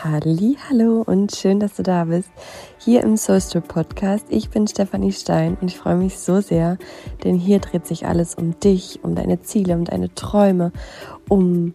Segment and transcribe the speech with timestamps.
[0.00, 2.30] Hallo und schön, dass du da bist,
[2.78, 4.26] hier im Soulstrip Podcast.
[4.30, 6.78] Ich bin Stefanie Stein und ich freue mich so sehr,
[7.22, 10.72] denn hier dreht sich alles um dich, um deine Ziele, um deine Träume,
[11.28, 11.74] um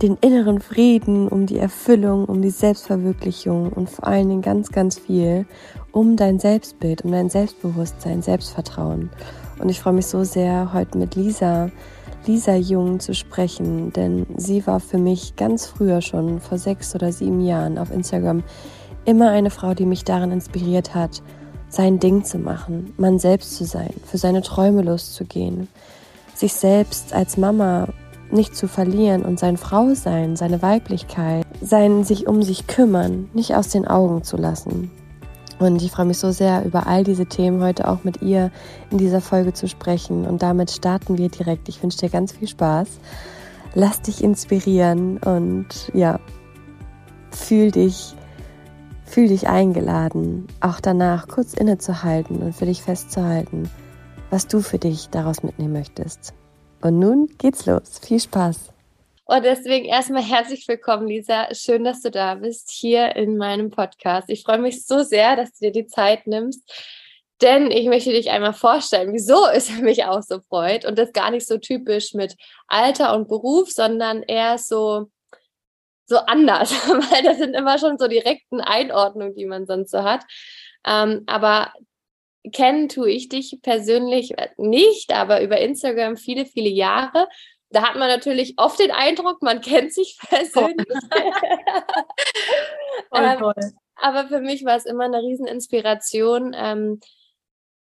[0.00, 4.98] den inneren Frieden, um die Erfüllung, um die Selbstverwirklichung und vor allen Dingen ganz, ganz
[4.98, 5.46] viel
[5.90, 9.10] um dein Selbstbild, um dein Selbstbewusstsein, Selbstvertrauen.
[9.58, 11.70] Und ich freue mich so sehr, heute mit Lisa
[12.26, 17.12] Lisa Jung zu sprechen, denn sie war für mich ganz früher schon, vor sechs oder
[17.12, 18.42] sieben Jahren auf Instagram,
[19.04, 21.22] immer eine Frau, die mich darin inspiriert hat,
[21.68, 25.68] sein Ding zu machen, man selbst zu sein, für seine Träume loszugehen,
[26.34, 27.88] sich selbst als Mama
[28.30, 33.68] nicht zu verlieren und sein Frausein, seine Weiblichkeit, sein sich um sich kümmern, nicht aus
[33.68, 34.90] den Augen zu lassen.
[35.58, 38.50] Und ich freue mich so sehr, über all diese Themen heute auch mit ihr
[38.90, 40.26] in dieser Folge zu sprechen.
[40.26, 41.68] Und damit starten wir direkt.
[41.68, 42.88] Ich wünsche dir ganz viel Spaß.
[43.74, 46.20] Lass dich inspirieren und ja,
[47.30, 48.14] fühl dich,
[49.04, 53.70] fühl dich eingeladen, auch danach kurz innezuhalten und für dich festzuhalten,
[54.30, 56.32] was du für dich daraus mitnehmen möchtest.
[56.80, 57.98] Und nun geht's los.
[58.02, 58.75] Viel Spaß!
[59.28, 61.52] Und deswegen erstmal herzlich willkommen, Lisa.
[61.52, 64.30] Schön, dass du da bist hier in meinem Podcast.
[64.30, 66.62] Ich freue mich so sehr, dass du dir die Zeit nimmst,
[67.42, 70.84] denn ich möchte dich einmal vorstellen, wieso es mich auch so freut.
[70.84, 72.36] Und das gar nicht so typisch mit
[72.68, 75.10] Alter und Beruf, sondern eher so,
[76.04, 80.22] so anders, weil das sind immer schon so direkten Einordnungen, die man sonst so hat.
[80.86, 81.72] Ähm, aber
[82.52, 87.26] kennen tue ich dich persönlich nicht, aber über Instagram viele, viele Jahre
[87.76, 90.86] da hat man natürlich oft den Eindruck, man kennt sich persönlich.
[93.14, 93.52] ähm,
[93.96, 96.54] aber für mich war es immer eine Rieseninspiration.
[96.56, 97.00] Ähm,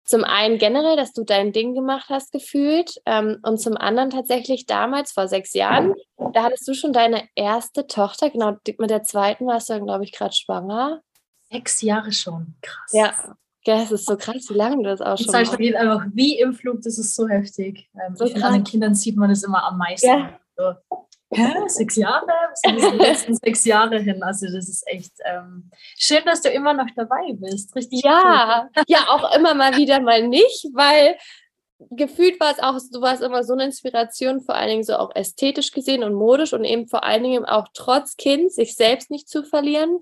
[0.03, 2.99] zum einen generell, dass du dein Ding gemacht hast, gefühlt.
[3.05, 5.94] Ähm, und zum anderen tatsächlich damals, vor sechs Jahren,
[6.33, 8.31] da hattest du schon deine erste Tochter.
[8.31, 11.03] Genau, mit der zweiten warst du dann, glaube ich, gerade schwanger.
[11.52, 12.55] Sechs Jahre schon.
[12.64, 12.94] Krass.
[12.94, 15.42] Ja, ja, es ist so krass, wie lange du das auch schon machst.
[15.42, 17.89] Das vergeht einfach wie im Flug, das ist so heftig.
[17.95, 20.08] Ähm, so an den Kindern sieht man das immer am meisten.
[20.08, 20.39] Ja.
[20.55, 20.73] So,
[21.33, 22.27] hä, sechs Jahre?
[22.27, 24.21] Was sind die letzten sechs Jahre hin?
[24.21, 27.76] Also das ist echt ähm, schön, dass du immer noch dabei bist.
[27.76, 28.83] Richtig Ja, cool.
[28.88, 31.17] ja, auch immer mal wieder mal nicht, weil
[31.89, 35.15] gefühlt war es auch, du warst immer so eine Inspiration, vor allen Dingen so auch
[35.15, 39.27] ästhetisch gesehen und modisch und eben vor allen Dingen auch trotz Kind sich selbst nicht
[39.27, 39.99] zu verlieren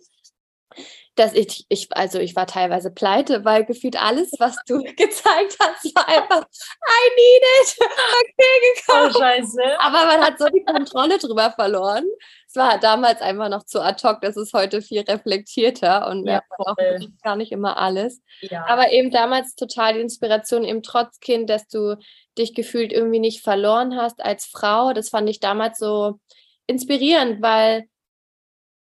[1.15, 5.95] dass ich, ich, also ich war teilweise pleite, weil gefühlt alles, was du gezeigt hast,
[5.95, 9.13] war einfach, I need it, okay, gekommen.
[9.15, 9.79] Oh, scheiße.
[9.79, 12.05] Aber man hat so die Kontrolle drüber verloren.
[12.47, 16.41] Es war damals einfach noch zu ad hoc, das ist heute viel reflektierter und ja,
[16.57, 16.75] auch
[17.23, 18.21] gar nicht immer alles.
[18.41, 18.65] Ja.
[18.67, 21.97] Aber eben damals total die Inspiration, eben trotz Kind, dass du
[22.37, 24.93] dich gefühlt irgendwie nicht verloren hast als Frau.
[24.93, 26.19] Das fand ich damals so
[26.67, 27.85] inspirierend, weil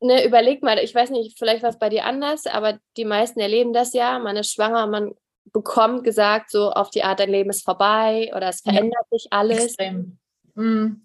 [0.00, 3.40] ne, überleg mal, ich weiß nicht, vielleicht war es bei dir anders, aber die meisten
[3.40, 5.14] erleben das ja, man ist schwanger, man
[5.52, 9.28] bekommt gesagt, so auf die Art, dein Leben ist vorbei oder es verändert ja, sich
[9.30, 9.64] alles.
[9.64, 10.18] Extrem.
[10.54, 11.02] Mhm.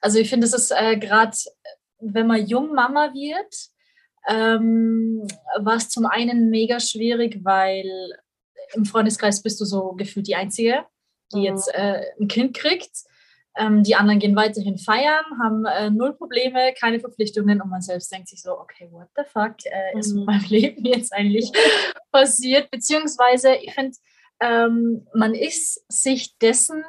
[0.00, 1.36] Also ich finde, es ist äh, gerade,
[1.98, 3.54] wenn man jung Mama wird,
[4.28, 5.26] ähm,
[5.58, 7.86] war es zum einen mega schwierig, weil
[8.74, 10.84] im Freundeskreis bist du so gefühlt die Einzige,
[11.32, 11.44] die mhm.
[11.44, 12.90] jetzt äh, ein Kind kriegt.
[13.58, 18.12] Ähm, die anderen gehen weiterhin feiern, haben äh, null Probleme, keine Verpflichtungen und man selbst
[18.12, 20.26] denkt sich so, okay, what the fuck äh, ist mit mhm.
[20.26, 21.50] meinem Leben jetzt eigentlich
[22.12, 22.70] passiert?
[22.70, 23.96] Beziehungsweise, ich finde,
[24.40, 26.84] ähm, man ist sich dessen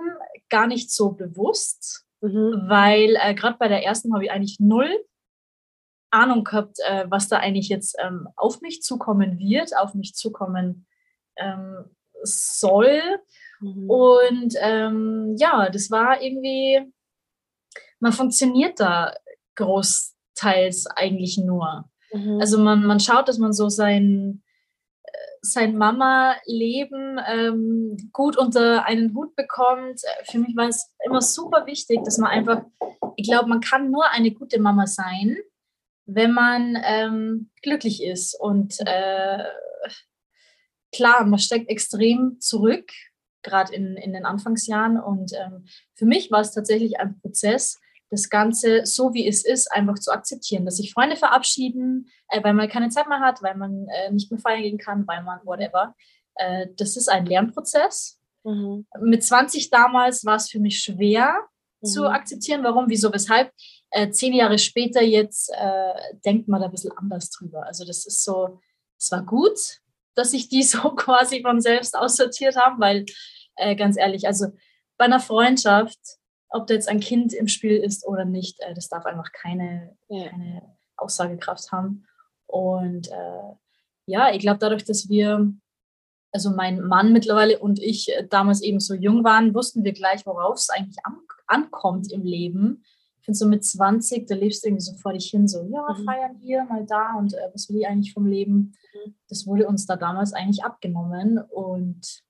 [0.50, 2.66] gar nicht so bewusst, mhm.
[2.68, 4.92] weil äh, gerade bei der ersten habe ich eigentlich null
[6.12, 10.88] Ahnung gehabt, äh, was da eigentlich jetzt ähm, auf mich zukommen wird, auf mich zukommen
[11.38, 11.86] ähm,
[12.24, 13.02] soll.
[13.60, 13.90] Mhm.
[13.90, 16.82] Und ähm, ja, das war irgendwie,
[18.00, 19.14] man funktioniert da
[19.56, 21.90] großteils eigentlich nur.
[22.12, 22.40] Mhm.
[22.40, 24.42] Also man, man schaut, dass man so sein,
[25.04, 25.10] äh,
[25.42, 30.02] sein Mama-Leben ähm, gut unter einen Hut bekommt.
[30.30, 32.64] Für mich war es immer super wichtig, dass man einfach,
[33.16, 35.38] ich glaube, man kann nur eine gute Mama sein,
[36.06, 38.40] wenn man ähm, glücklich ist.
[38.40, 39.44] Und äh,
[40.96, 42.92] klar, man steckt extrem zurück
[43.50, 45.00] gerade in, in den Anfangsjahren.
[45.00, 45.66] Und ähm,
[45.96, 47.80] für mich war es tatsächlich ein Prozess,
[48.10, 52.54] das Ganze so wie es ist, einfach zu akzeptieren, dass sich Freunde verabschieden, äh, weil
[52.54, 55.40] man keine Zeit mehr hat, weil man äh, nicht mehr feiern gehen kann, weil man
[55.46, 55.96] whatever.
[56.36, 58.20] Äh, das ist ein Lernprozess.
[58.44, 58.88] Mhm.
[59.02, 61.38] Mit 20 damals war es für mich schwer
[61.82, 61.88] mhm.
[61.88, 62.64] zu akzeptieren.
[62.64, 63.52] Warum, wieso, weshalb?
[63.92, 65.94] Äh, zehn Jahre später jetzt äh,
[66.26, 67.66] denkt man da ein bisschen anders drüber.
[67.66, 68.60] Also das ist so,
[68.98, 69.58] es war gut,
[70.16, 73.06] dass sich die so quasi von selbst aussortiert haben, weil
[73.60, 74.48] äh, ganz ehrlich, also
[74.98, 76.00] bei einer Freundschaft,
[76.50, 79.96] ob da jetzt ein Kind im Spiel ist oder nicht, äh, das darf einfach keine,
[80.08, 80.30] ja.
[80.30, 82.06] keine Aussagekraft haben.
[82.48, 83.54] Und äh,
[84.06, 85.54] ja, ich glaube, dadurch, dass wir,
[86.32, 90.26] also mein Mann mittlerweile und ich äh, damals eben so jung waren, wussten wir gleich,
[90.26, 91.18] worauf es eigentlich an,
[91.48, 92.84] ankommt im Leben.
[93.20, 95.86] Ich finde so mit 20, da lebst du irgendwie so vor dich hin, so, ja,
[95.96, 96.06] mhm.
[96.06, 98.76] feiern hier, mal da und äh, was will ich eigentlich vom Leben?
[98.94, 99.16] Mhm.
[99.28, 102.24] Das wurde uns da damals eigentlich abgenommen und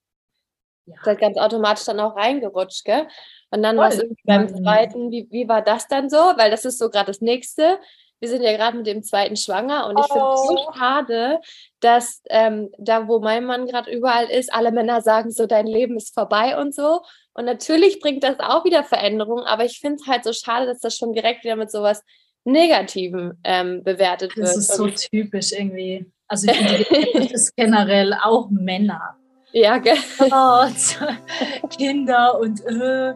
[0.89, 1.05] ja.
[1.05, 3.07] Halt ganz automatisch dann auch reingerutscht, gell?
[3.51, 6.17] Und dann war es beim zweiten, wie, wie war das dann so?
[6.17, 7.79] Weil das ist so gerade das nächste
[8.19, 10.13] wir sind ja gerade mit dem zweiten schwanger und ich oh.
[10.13, 11.39] finde es so schade,
[11.79, 15.95] dass ähm, da, wo mein Mann gerade überall ist, alle Männer sagen so, dein Leben
[15.95, 17.01] ist vorbei und so.
[17.33, 20.79] Und natürlich bringt das auch wieder Veränderungen, aber ich finde es halt so schade, dass
[20.79, 22.03] das schon direkt wieder mit sowas
[22.43, 24.47] Negativen ähm, bewertet wird.
[24.47, 26.11] Das ist so typisch irgendwie.
[26.27, 29.18] Also ich finde, das ist generell auch Männer.
[29.51, 29.97] Ja, gell?
[31.69, 33.15] Kinder und äh,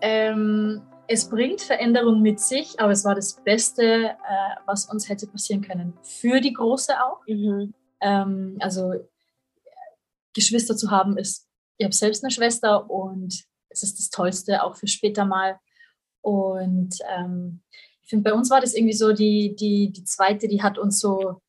[0.00, 5.26] ähm, es bringt Veränderung mit sich, aber es war das Beste, äh, was uns hätte
[5.26, 5.92] passieren können.
[6.02, 7.20] Für die Große auch.
[7.26, 7.74] Mhm.
[8.00, 8.94] Ähm, also
[10.32, 14.76] Geschwister zu haben ist, ich habe selbst eine Schwester und es ist das Tollste auch
[14.76, 15.58] für später mal.
[16.22, 17.62] Und ähm,
[18.02, 21.00] ich finde, bei uns war das irgendwie so, die, die, die zweite, die hat uns
[21.00, 21.42] so,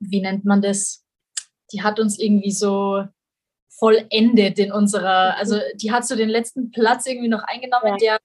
[0.00, 1.03] wie nennt man das?
[1.74, 3.04] Die hat uns irgendwie so
[3.68, 5.38] vollendet in unserer, mhm.
[5.38, 7.96] also die hat so den letzten Platz irgendwie noch eingenommen, ja.
[7.96, 8.18] der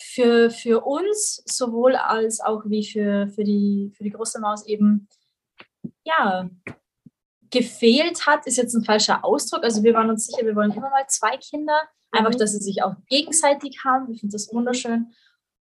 [0.00, 5.08] für, für uns sowohl als auch wie für, für, die, für die große Maus eben,
[6.04, 6.48] ja,
[7.50, 9.64] gefehlt hat, ist jetzt ein falscher Ausdruck.
[9.64, 11.78] Also wir waren uns sicher, wir wollen immer mal zwei Kinder,
[12.10, 12.38] einfach, mhm.
[12.38, 14.10] dass sie sich auch gegenseitig haben.
[14.12, 15.12] Ich finde das wunderschön.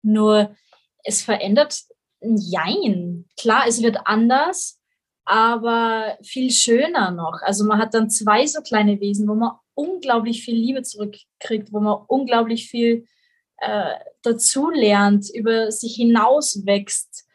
[0.02, 0.56] Nur
[1.04, 1.84] es verändert
[2.20, 3.26] Jein.
[3.38, 4.80] Klar, es wird anders,
[5.26, 7.42] aber viel schöner noch.
[7.42, 11.80] Also man hat dann zwei so kleine Wesen, wo man unglaublich viel Liebe zurückkriegt, wo
[11.80, 13.06] man unglaublich viel
[13.58, 17.26] äh, dazu lernt, über sich hinaus wächst.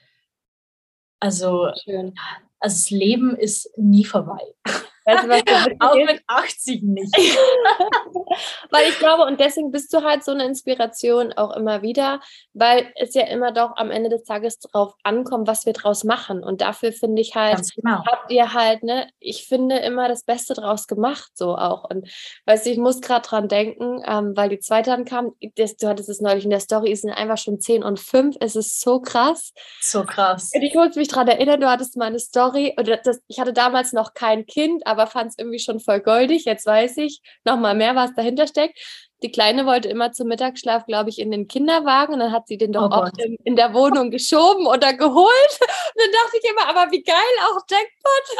[1.20, 2.16] Also, Schön.
[2.60, 4.42] also das Leben ist nie vorbei.
[5.12, 5.42] Weißt du, was
[5.80, 7.16] Auch mit 80 nicht.
[8.70, 12.22] weil ich glaube, und deswegen bist du halt so eine Inspiration auch immer wieder,
[12.54, 16.44] weil es ja immer doch am Ende des Tages drauf ankommt, was wir draus machen.
[16.44, 18.04] Und dafür finde ich halt, genau.
[18.06, 21.90] habt ihr halt, ne, ich finde immer das Beste draus gemacht, so auch.
[21.90, 22.10] Und
[22.46, 25.88] weißt du, ich muss gerade dran denken, ähm, weil die zweite dann kam, das, du
[25.88, 28.82] hattest es neulich in der Story, es sind einfach schon 10 und 5, es ist
[28.82, 29.54] so krass.
[29.82, 30.52] So krass.
[30.54, 33.54] Und ich muss mich dran erinnern, du hattest mal eine Story, und das, ich hatte
[33.54, 36.46] damals noch kein Kind, aber fand es irgendwie schon voll goldig.
[36.46, 38.80] Jetzt weiß ich nochmal mehr, was dahinter steckt.
[39.24, 42.58] Die Kleine wollte immer zum Mittagsschlaf, glaube ich, in den Kinderwagen und dann hat sie
[42.58, 45.60] den doch oh auch in, in, der Wohnung geschoben oder geholt.
[45.60, 47.16] Und dann dachte ich immer, aber wie geil,
[47.46, 48.38] auch Jackpot.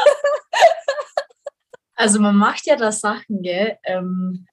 [1.94, 3.78] Also man macht ja da Sachen, gell?
[3.84, 4.46] Ähm,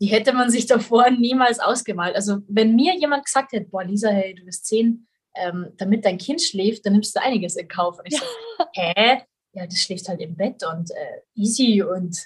[0.00, 2.14] die hätte man sich davor niemals ausgemalt.
[2.14, 6.18] Also wenn mir jemand gesagt hätte, boah Lisa, hey, du bist zehn, ähm, damit dein
[6.18, 7.98] Kind schläft, dann nimmst du einiges in Kauf.
[7.98, 8.20] Und ich ja.
[8.20, 9.22] so, hä?
[9.52, 12.16] Ja, das schläft halt im Bett und äh, easy und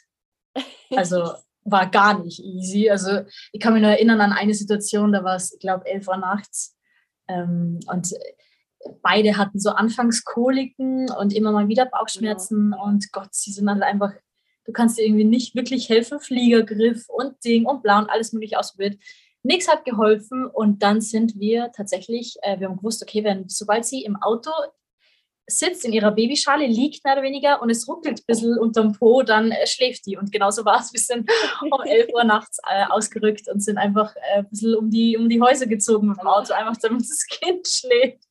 [0.96, 1.32] also
[1.64, 2.90] war gar nicht easy.
[2.90, 3.20] Also
[3.52, 6.16] ich kann mich nur erinnern an eine Situation, da war es, ich glaube, 11 Uhr
[6.16, 6.76] nachts
[7.28, 8.12] ähm, und
[9.02, 12.82] beide hatten so Anfangskoliken und immer mal wieder Bauchschmerzen ja.
[12.82, 14.12] und Gott, sie sind halt einfach,
[14.64, 18.58] du kannst dir irgendwie nicht wirklich helfen, Fliegergriff und Ding und blau und alles mögliche
[18.58, 18.98] ausprobiert.
[19.44, 23.84] Nichts hat geholfen und dann sind wir tatsächlich, äh, wir haben gewusst, okay, wenn sobald
[23.84, 24.50] sie im Auto
[25.46, 29.22] sitzt in ihrer Babyschale, liegt mehr oder weniger und es ruckelt ein bisschen unterm Po,
[29.22, 30.17] dann äh, schläft die.
[30.17, 30.93] Und genauso war es.
[30.93, 34.90] Wir sind um 11 Uhr nachts äh, ausgerückt und sind einfach äh, ein bisschen um
[34.90, 38.22] die, um die Häuser gezogen mit dem Auto, einfach damit das Kind schläft.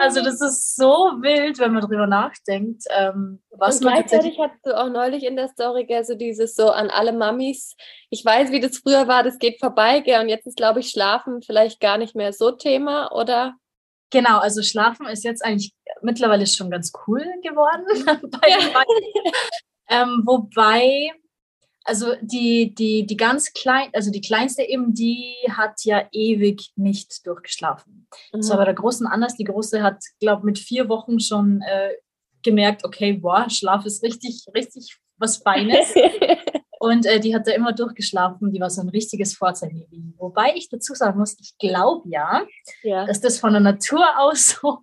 [0.00, 2.84] Also das ist so wild, wenn man darüber nachdenkt.
[2.90, 6.70] Ähm, was und gleichzeitig hast du auch neulich in der Story gell, so dieses so
[6.70, 7.76] an alle Mamis,
[8.10, 10.90] ich weiß, wie das früher war, das geht vorbei, gell, und jetzt ist, glaube ich,
[10.90, 13.54] Schlafen vielleicht gar nicht mehr so Thema, oder?
[14.10, 17.84] Genau, also Schlafen ist jetzt eigentlich mittlerweile schon ganz cool geworden.
[18.48, 18.82] ja.
[19.88, 21.10] ähm, wobei,
[21.84, 27.26] also die, die, die ganz klein, also die kleinste eben, die hat ja ewig nicht
[27.26, 28.06] durchgeschlafen.
[28.32, 28.38] Mhm.
[28.38, 29.36] Das war bei der Großen anders.
[29.36, 31.94] Die Große hat, glaube mit vier Wochen schon äh,
[32.42, 35.94] gemerkt, okay, boah, Schlaf ist richtig, richtig was Feines.
[36.84, 38.52] Und äh, die hat da immer durchgeschlafen.
[38.52, 40.12] Die war so ein richtiges Vorzeigebaby.
[40.18, 42.44] Wobei ich dazu sagen muss, ich glaube ja,
[42.82, 44.82] ja, dass das von der Natur aus so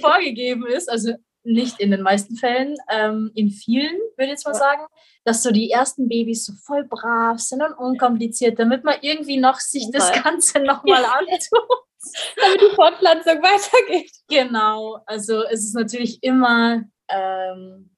[0.00, 0.90] vorgegeben ist.
[0.90, 1.12] Also
[1.44, 4.86] nicht in den meisten Fällen, ähm, in vielen würde ich jetzt mal sagen,
[5.24, 9.60] dass so die ersten Babys so voll brav sind und unkompliziert, damit man irgendwie noch
[9.60, 11.46] sich das Ganze nochmal antut.
[12.36, 14.12] damit die Fortpflanzung weitergeht.
[14.28, 17.90] Genau, also es ist natürlich immer, ähm,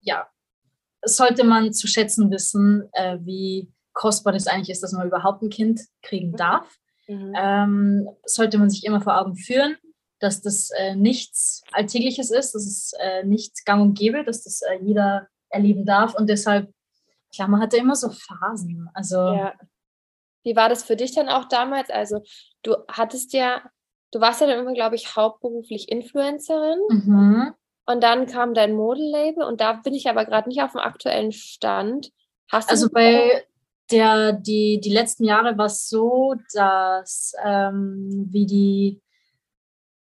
[0.00, 0.31] ja,
[1.04, 5.50] sollte man zu schätzen wissen, äh, wie kostbar das eigentlich ist, dass man überhaupt ein
[5.50, 6.36] Kind kriegen mhm.
[6.36, 6.76] darf.
[7.08, 7.34] Mhm.
[7.36, 9.76] Ähm, sollte man sich immer vor Augen führen,
[10.20, 14.62] dass das äh, nichts Alltägliches ist, dass es äh, nichts gang und gäbe, dass das
[14.62, 16.14] äh, jeder erleben darf.
[16.14, 16.72] Und deshalb,
[17.34, 18.88] klar, man hatte immer so Phasen.
[18.94, 19.52] Also ja.
[20.44, 21.90] Wie war das für dich dann auch damals?
[21.90, 22.22] Also
[22.62, 23.62] du hattest ja,
[24.10, 26.80] du warst ja dann immer, glaube ich, hauptberuflich Influencerin.
[26.88, 27.54] Mhm.
[27.86, 31.32] Und dann kam dein Modelabel und da bin ich aber gerade nicht auf dem aktuellen
[31.32, 32.12] Stand.
[32.50, 33.44] Hast also bei
[33.90, 39.02] der, die, die letzten Jahre war es so, dass ähm, wie die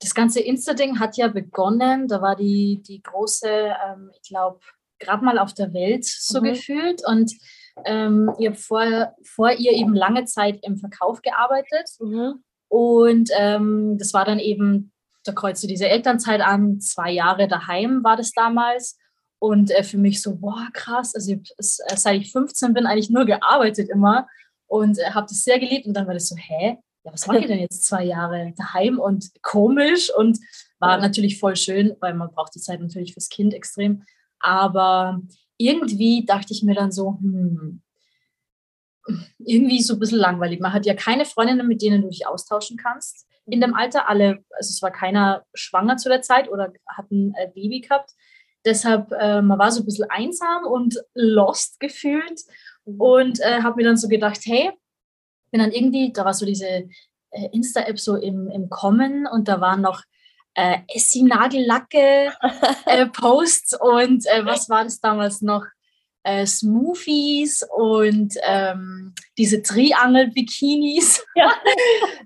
[0.02, 2.08] das ganze Insta-Ding hat ja begonnen.
[2.08, 4.60] Da war die, die große, ähm, ich glaube,
[5.00, 6.46] gerade mal auf der Welt so mhm.
[6.46, 7.04] gefühlt.
[7.06, 7.32] Und
[7.86, 11.88] ähm, ihr vor, vor ihr eben lange Zeit im Verkauf gearbeitet.
[12.00, 12.44] Mhm.
[12.68, 14.91] Und ähm, das war dann eben,
[15.24, 18.98] da kreuzte diese Elternzeit an, zwei Jahre daheim war das damals.
[19.40, 21.16] Und äh, für mich so, boah, krass.
[21.16, 24.28] Also ich, äh, seit ich 15 bin, eigentlich nur gearbeitet immer
[24.68, 25.88] und äh, habe das sehr geliebt.
[25.88, 26.78] Und dann war das so, hä?
[27.04, 30.38] Ja, was mache ich denn jetzt zwei Jahre daheim und komisch und
[30.78, 34.04] war natürlich voll schön, weil man braucht die Zeit natürlich fürs Kind extrem.
[34.40, 35.20] Aber
[35.58, 37.82] irgendwie dachte ich mir dann so, hm,
[39.40, 40.60] irgendwie so ein bisschen langweilig.
[40.60, 44.08] Man hat ja keine Freundinnen, mit denen du dich austauschen kannst in dem Alter.
[44.08, 48.12] Alle, also es war keiner schwanger zu der Zeit oder hat ein äh, Baby gehabt.
[48.66, 52.42] Deshalb, äh, man war so ein bisschen einsam und lost gefühlt
[52.86, 54.72] und äh, habe mir dann so gedacht, hey,
[55.52, 59.62] bin dann irgendwie, da war so diese äh, Insta-App so im, im Kommen und da
[59.62, 60.04] waren noch
[60.54, 62.34] äh, Essie-Nagellacke
[62.86, 65.66] äh, Posts und äh, was war das damals noch?
[66.24, 71.26] Äh, Smoothies und ähm, diese Triangel-Bikinis.
[71.36, 71.54] Ja.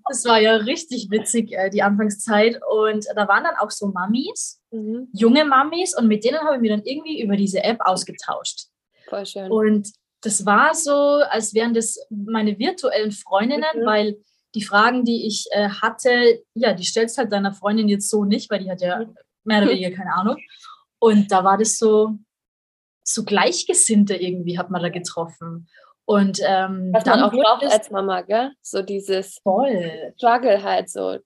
[0.08, 2.60] Das war ja richtig witzig, äh, die Anfangszeit.
[2.70, 5.08] Und da waren dann auch so Mamis, mhm.
[5.14, 8.68] junge Mamis, und mit denen habe ich mich dann irgendwie über diese App ausgetauscht.
[9.08, 9.52] Voll schön.
[9.52, 9.90] Und
[10.22, 10.92] das war so,
[11.30, 13.86] als wären das meine virtuellen Freundinnen, mhm.
[13.86, 14.18] weil
[14.56, 18.50] die Fragen, die ich äh, hatte, ja, die stellst halt deiner Freundin jetzt so nicht,
[18.50, 19.06] weil die hat ja
[19.44, 20.38] mehr oder weniger keine Ahnung.
[21.00, 22.18] Und da war das so,
[23.08, 25.68] so Gleichgesinnte irgendwie hat man da getroffen.
[26.06, 28.52] Und ähm, was man auch braucht als Mama, gell?
[28.62, 30.14] So dieses voll.
[30.18, 31.18] Struggle halt so.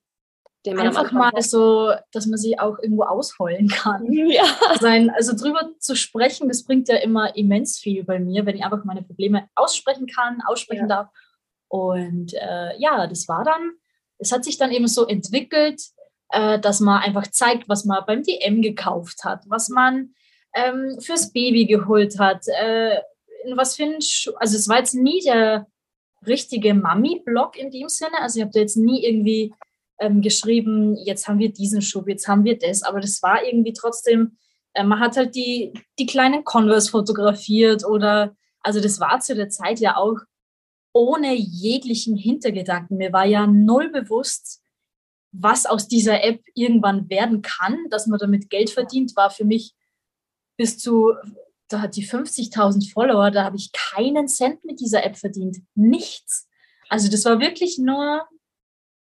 [0.66, 1.44] Den man Einfach mal hat.
[1.44, 4.06] so, dass man sie auch irgendwo ausheulen kann.
[4.12, 4.44] Ja.
[4.80, 8.64] Sein, also drüber zu sprechen, das bringt ja immer immens viel bei mir, wenn ich
[8.64, 10.96] einfach meine Probleme aussprechen kann, aussprechen ja.
[11.04, 11.10] darf
[11.70, 13.74] und äh, ja, das war dann,
[14.18, 15.82] es hat sich dann eben so entwickelt,
[16.30, 20.14] äh, dass man einfach zeigt, was man beim DM gekauft hat, was man
[20.54, 23.00] ähm, fürs Baby geholt hat, äh,
[23.46, 24.32] in was für ein Schuh.
[24.38, 25.68] Also es war jetzt nie der
[26.26, 28.20] richtige Mami-Blog in dem Sinne.
[28.20, 29.54] Also ich habe da jetzt nie irgendwie
[30.00, 33.74] ähm, geschrieben, jetzt haben wir diesen Schub, jetzt haben wir das, aber das war irgendwie
[33.74, 34.38] trotzdem,
[34.74, 39.50] äh, man hat halt die, die kleinen Converse fotografiert oder, also das war zu der
[39.50, 40.18] Zeit ja auch
[40.94, 42.98] ohne jeglichen Hintergedanken.
[42.98, 44.62] Mir war ja null bewusst,
[45.32, 49.76] was aus dieser App irgendwann werden kann, dass man damit Geld verdient, war für mich
[50.60, 51.14] bis zu,
[51.70, 55.60] da hat die 50.000 Follower, da habe ich keinen Cent mit dieser App verdient.
[55.74, 56.50] Nichts.
[56.90, 58.28] Also das war wirklich nur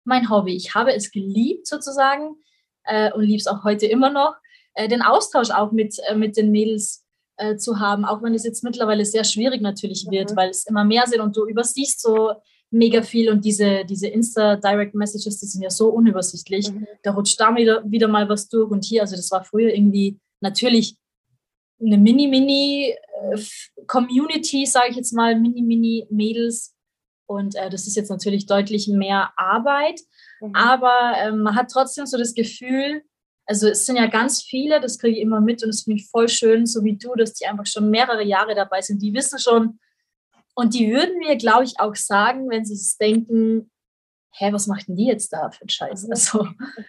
[0.04, 0.56] mein Hobby.
[0.56, 2.36] Ich habe es geliebt sozusagen
[2.84, 4.34] äh, und liebe es auch heute immer noch.
[4.72, 7.04] Äh, den Austausch auch mit, äh, mit den Mädels
[7.36, 10.36] äh, zu haben, auch wenn es jetzt mittlerweile sehr schwierig natürlich wird, mhm.
[10.36, 12.32] weil es immer mehr sind und du übersiehst so
[12.70, 16.72] mega viel und diese, diese Insta-Direct Messages, die sind ja so unübersichtlich.
[16.72, 16.86] Mhm.
[17.02, 20.18] Da rutscht da wieder, wieder mal was durch und hier, also das war früher irgendwie
[20.40, 20.96] natürlich
[21.84, 26.74] eine Mini-Mini-Community, äh, sage ich jetzt mal, Mini-Mini-Mädels.
[27.26, 30.00] Und äh, das ist jetzt natürlich deutlich mehr Arbeit.
[30.40, 30.54] Mhm.
[30.54, 33.02] Aber äh, man hat trotzdem so das Gefühl,
[33.46, 36.08] also es sind ja ganz viele, das kriege ich immer mit und es finde ich
[36.08, 39.02] voll schön, so wie du, dass die einfach schon mehrere Jahre dabei sind.
[39.02, 39.78] Die wissen schon
[40.54, 43.70] und die würden mir, glaube ich, auch sagen, wenn sie es denken,
[44.34, 46.04] hä, was macht denn die jetzt da für einen Scheiß?
[46.04, 46.12] Mhm.
[46.12, 46.48] Also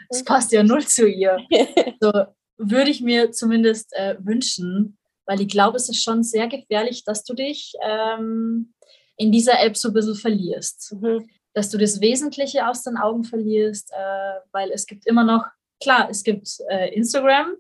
[0.10, 0.26] es mhm.
[0.26, 1.38] passt ja null zu ihr.
[2.00, 2.12] So
[2.58, 7.24] würde ich mir zumindest äh, wünschen, weil ich glaube, es ist schon sehr gefährlich, dass
[7.24, 8.74] du dich ähm,
[9.18, 10.96] in dieser App so ein bisschen verlierst.
[11.00, 11.30] Mhm.
[11.54, 15.46] Dass du das Wesentliche aus den Augen verlierst, äh, weil es gibt immer noch
[15.82, 17.56] klar, es gibt äh, Instagram,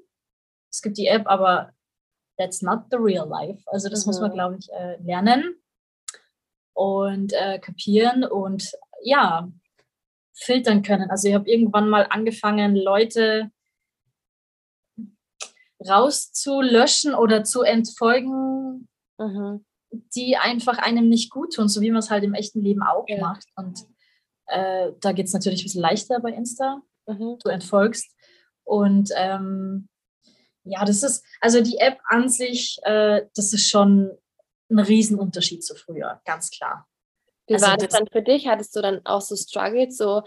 [0.72, 1.72] es gibt die App, aber
[2.38, 3.62] that's not the real life.
[3.68, 4.10] Also das mhm.
[4.10, 4.36] muss man, mhm.
[4.36, 5.56] glaube ich, äh, lernen
[6.74, 8.72] und äh, kapieren und
[9.04, 9.50] ja,
[10.34, 11.10] filtern können.
[11.12, 13.52] Also ich habe irgendwann mal angefangen, Leute
[15.88, 18.88] rauszulöschen oder zu entfolgen,
[19.18, 19.66] mhm.
[20.16, 23.06] die einfach einem nicht gut tun, so wie man es halt im echten Leben auch
[23.08, 23.20] ja.
[23.20, 23.46] macht.
[23.56, 23.86] Und
[24.48, 26.82] äh, da geht es natürlich ein bisschen leichter bei Insta.
[27.08, 27.38] Mhm.
[27.44, 28.12] Du entfolgst.
[28.64, 29.90] Und ähm,
[30.64, 34.18] ja, das ist, also die App an sich, äh, das ist schon
[34.70, 36.88] ein Riesenunterschied zu früher, ganz klar.
[37.48, 38.48] Wie also war das, das dann für dich?
[38.48, 40.24] Hattest du dann auch so Struggles, so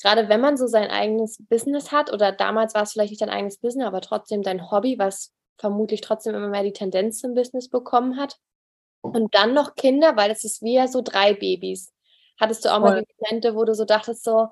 [0.00, 3.30] gerade wenn man so sein eigenes Business hat oder damals war es vielleicht nicht dein
[3.30, 7.68] eigenes Business, aber trotzdem dein Hobby, was vermutlich trotzdem immer mehr die Tendenz zum Business
[7.68, 8.38] bekommen hat.
[9.02, 11.92] Und dann noch Kinder, weil es ist wie ja so drei Babys.
[12.38, 12.90] Hattest du auch Voll.
[12.90, 14.48] mal die Momente, wo du so dachtest, so,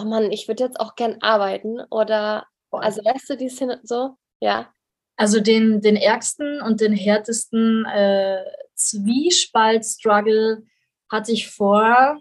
[0.00, 1.80] oh Mann, ich würde jetzt auch gern arbeiten?
[1.90, 2.82] Oder, Voll.
[2.82, 4.72] also weißt du, die sind so, ja.
[5.16, 10.64] Also den, den ärgsten und den härtesten äh, Zwiespalt-Struggle
[11.10, 12.20] hatte ich vor,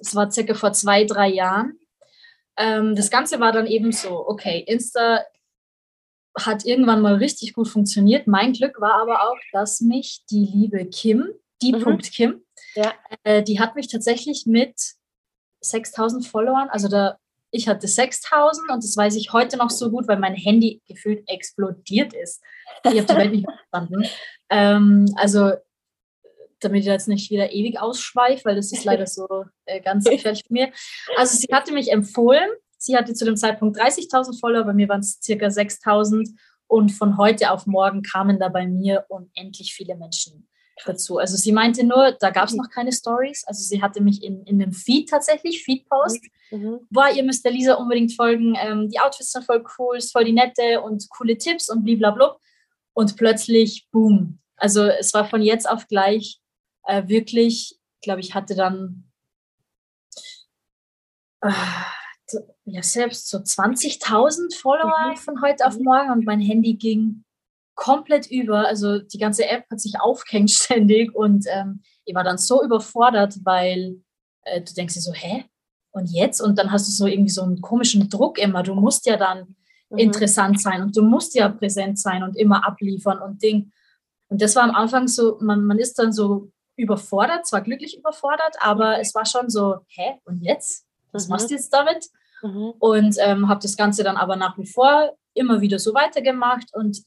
[0.00, 1.78] es war circa vor zwei, drei Jahren.
[2.56, 5.24] Ähm, das Ganze war dann eben so, okay, Insta
[6.38, 8.26] hat irgendwann mal richtig gut funktioniert.
[8.26, 11.28] Mein Glück war aber auch, dass mich die liebe Kim,
[11.60, 11.82] die mhm.
[11.82, 12.42] Punkt Kim,
[12.74, 12.92] ja.
[13.24, 14.74] äh, die hat mich tatsächlich mit
[15.60, 17.18] 6000 Followern, also da,
[17.50, 21.28] ich hatte 6000 und das weiß ich heute noch so gut, weil mein Handy gefühlt
[21.28, 22.42] explodiert ist.
[22.84, 24.08] Ich habe die Welt nicht verstanden.
[24.48, 25.52] Ähm, also
[26.64, 29.26] damit ich jetzt nicht wieder ewig ausschweife, weil das ist leider so
[29.66, 30.72] äh, ganz gefährlich für mir.
[31.16, 32.48] Also sie hatte mich empfohlen.
[32.78, 36.30] Sie hatte zu dem Zeitpunkt 30.000 Follower, bei mir waren es circa 6.000
[36.66, 40.48] und von heute auf morgen kamen da bei mir unendlich viele Menschen
[40.84, 41.18] dazu.
[41.18, 43.44] Also sie meinte nur, da gab es noch keine Stories.
[43.46, 46.24] Also sie hatte mich in, in einem Feed tatsächlich, Feed-Post.
[46.50, 46.80] Mhm.
[46.90, 48.56] War, ihr müsst der Lisa unbedingt folgen.
[48.60, 52.36] Ähm, die Outfits sind voll cool, ist voll die nette und coole Tipps und blablabla.
[52.94, 54.40] Und plötzlich, boom.
[54.56, 56.40] Also es war von jetzt auf gleich
[56.84, 59.04] äh, wirklich, glaube ich, hatte dann
[61.40, 61.52] äh,
[62.64, 65.16] ja selbst so 20.000 Follower mhm.
[65.16, 65.84] von heute auf mhm.
[65.84, 67.24] morgen und mein Handy ging
[67.74, 68.66] komplett über.
[68.66, 73.36] Also die ganze App hat sich aufgehängt ständig und ähm, ich war dann so überfordert,
[73.44, 74.02] weil
[74.42, 75.44] äh, du denkst dir so, hä?
[75.94, 76.40] Und jetzt?
[76.40, 78.62] Und dann hast du so irgendwie so einen komischen Druck immer.
[78.62, 79.56] Du musst ja dann
[79.90, 79.98] mhm.
[79.98, 83.72] interessant sein und du musst ja präsent sein und immer abliefern und Ding.
[84.28, 88.56] Und das war am Anfang so, man, man ist dann so überfordert, zwar glücklich überfordert,
[88.60, 90.86] aber es war schon so, hä, und jetzt?
[91.12, 91.32] Was mhm.
[91.32, 92.08] machst du jetzt damit?
[92.42, 92.74] Mhm.
[92.78, 97.02] Und ähm, habe das Ganze dann aber nach wie vor immer wieder so weitergemacht und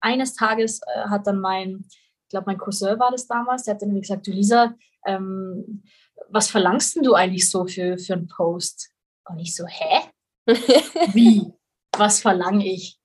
[0.00, 3.82] eines Tages äh, hat dann mein, ich glaube, mein Cousin war das damals, der hat
[3.82, 4.74] dann gesagt, du Lisa,
[5.06, 5.82] ähm,
[6.28, 8.90] was verlangst denn du eigentlich so für, für einen Post?
[9.28, 10.00] Und ich so, hä?
[11.12, 11.52] Wie?
[11.96, 12.98] Was verlange ich?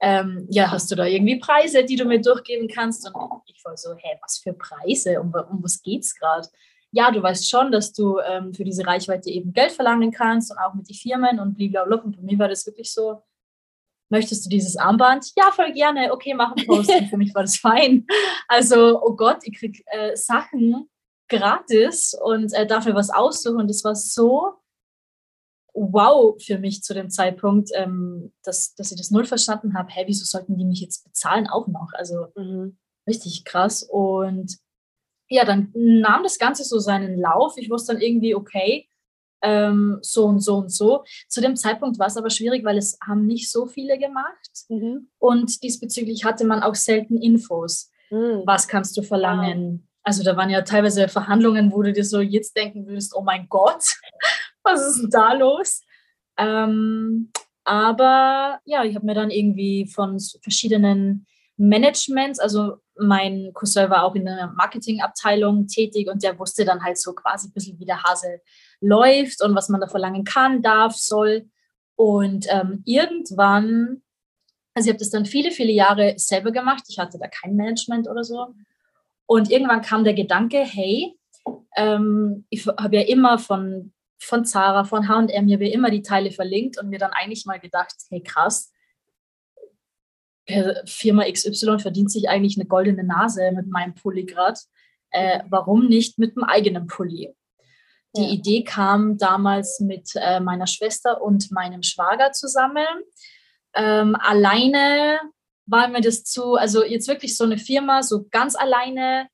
[0.00, 3.06] Ähm, ja, hast du da irgendwie Preise, die du mir durchgeben kannst?
[3.06, 5.20] Und ich war so, hä, was für Preise?
[5.20, 6.48] Um, um was geht's gerade?
[6.92, 10.58] Ja, du weißt schon, dass du ähm, für diese Reichweite eben Geld verlangen kannst und
[10.58, 11.96] auch mit den Firmen und blablabla.
[11.98, 13.22] Und bei mir war das wirklich so,
[14.08, 15.30] möchtest du dieses Armband?
[15.36, 16.12] Ja, voll gerne.
[16.12, 16.90] Okay, mach einen Post.
[16.90, 18.06] Und für mich war das fein.
[18.48, 20.88] Also, oh Gott, ich krieg äh, Sachen
[21.28, 23.60] gratis und äh, dafür was aussuchen.
[23.60, 24.59] Und das war so
[25.80, 29.90] wow für mich zu dem Zeitpunkt, ähm, dass, dass ich das null verstanden habe.
[29.90, 31.88] Hey, wieso sollten die mich jetzt bezahlen auch noch?
[31.94, 32.76] Also mhm.
[33.06, 33.82] richtig krass.
[33.82, 34.58] Und
[35.28, 37.56] ja, dann nahm das Ganze so seinen Lauf.
[37.56, 38.88] Ich wusste dann irgendwie, okay,
[39.42, 41.04] ähm, so und so und so.
[41.28, 44.50] Zu dem Zeitpunkt war es aber schwierig, weil es haben nicht so viele gemacht.
[44.68, 45.08] Mhm.
[45.18, 47.90] Und diesbezüglich hatte man auch selten Infos.
[48.10, 48.42] Mhm.
[48.44, 49.88] Was kannst du verlangen?
[50.02, 53.48] Also da waren ja teilweise Verhandlungen, wo du dir so jetzt denken würdest, oh mein
[53.48, 53.84] Gott,
[54.72, 55.82] was ist denn da los?
[56.36, 57.30] Ähm,
[57.64, 64.14] aber ja, ich habe mir dann irgendwie von verschiedenen Managements, also mein Cousin war auch
[64.14, 68.02] in der Marketingabteilung tätig und der wusste dann halt so quasi ein bisschen, wie der
[68.02, 68.40] Hase
[68.80, 71.48] läuft und was man da verlangen kann, darf, soll.
[71.96, 74.02] Und ähm, irgendwann,
[74.74, 76.84] also ich habe das dann viele, viele Jahre selber gemacht.
[76.88, 78.54] Ich hatte da kein Management oder so.
[79.26, 81.14] Und irgendwann kam der Gedanke, hey,
[81.76, 86.78] ähm, ich habe ja immer von, von Zara, von H&M, mir immer die Teile verlinkt
[86.78, 88.72] und mir dann eigentlich mal gedacht, hey krass,
[90.86, 94.58] Firma XY verdient sich eigentlich eine goldene Nase mit meinem Pulli gerade.
[95.10, 97.34] Äh, warum nicht mit einem eigenen Pulli?
[98.16, 98.30] Die ja.
[98.30, 102.86] Idee kam damals mit äh, meiner Schwester und meinem Schwager zusammen.
[103.74, 105.20] Ähm, alleine
[105.66, 109.28] war mir das zu, also jetzt wirklich so eine Firma, so ganz alleine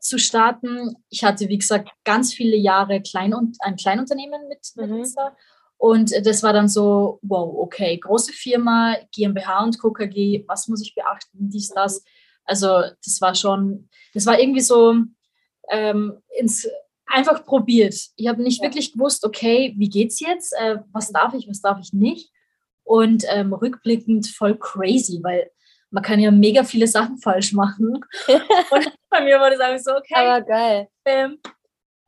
[0.00, 0.94] zu starten.
[1.10, 5.04] Ich hatte, wie gesagt, ganz viele Jahre Klein und, ein Kleinunternehmen mit, mhm.
[5.76, 10.94] Und das war dann so, wow, okay, große Firma, GmbH und KKG, was muss ich
[10.94, 12.04] beachten, dies, das.
[12.44, 14.94] Also das war schon, das war irgendwie so
[15.70, 16.68] ähm, ins,
[17.06, 17.94] einfach probiert.
[18.16, 18.68] Ich habe nicht ja.
[18.68, 20.52] wirklich gewusst, okay, wie geht's jetzt?
[20.52, 22.30] Äh, was darf ich, was darf ich nicht?
[22.84, 25.50] Und ähm, rückblickend voll crazy, weil
[25.90, 28.04] man kann ja mega viele Sachen falsch machen.
[28.70, 30.14] und bei mir war das einfach so, okay.
[30.14, 30.88] Aber geil.
[31.04, 31.38] Ähm,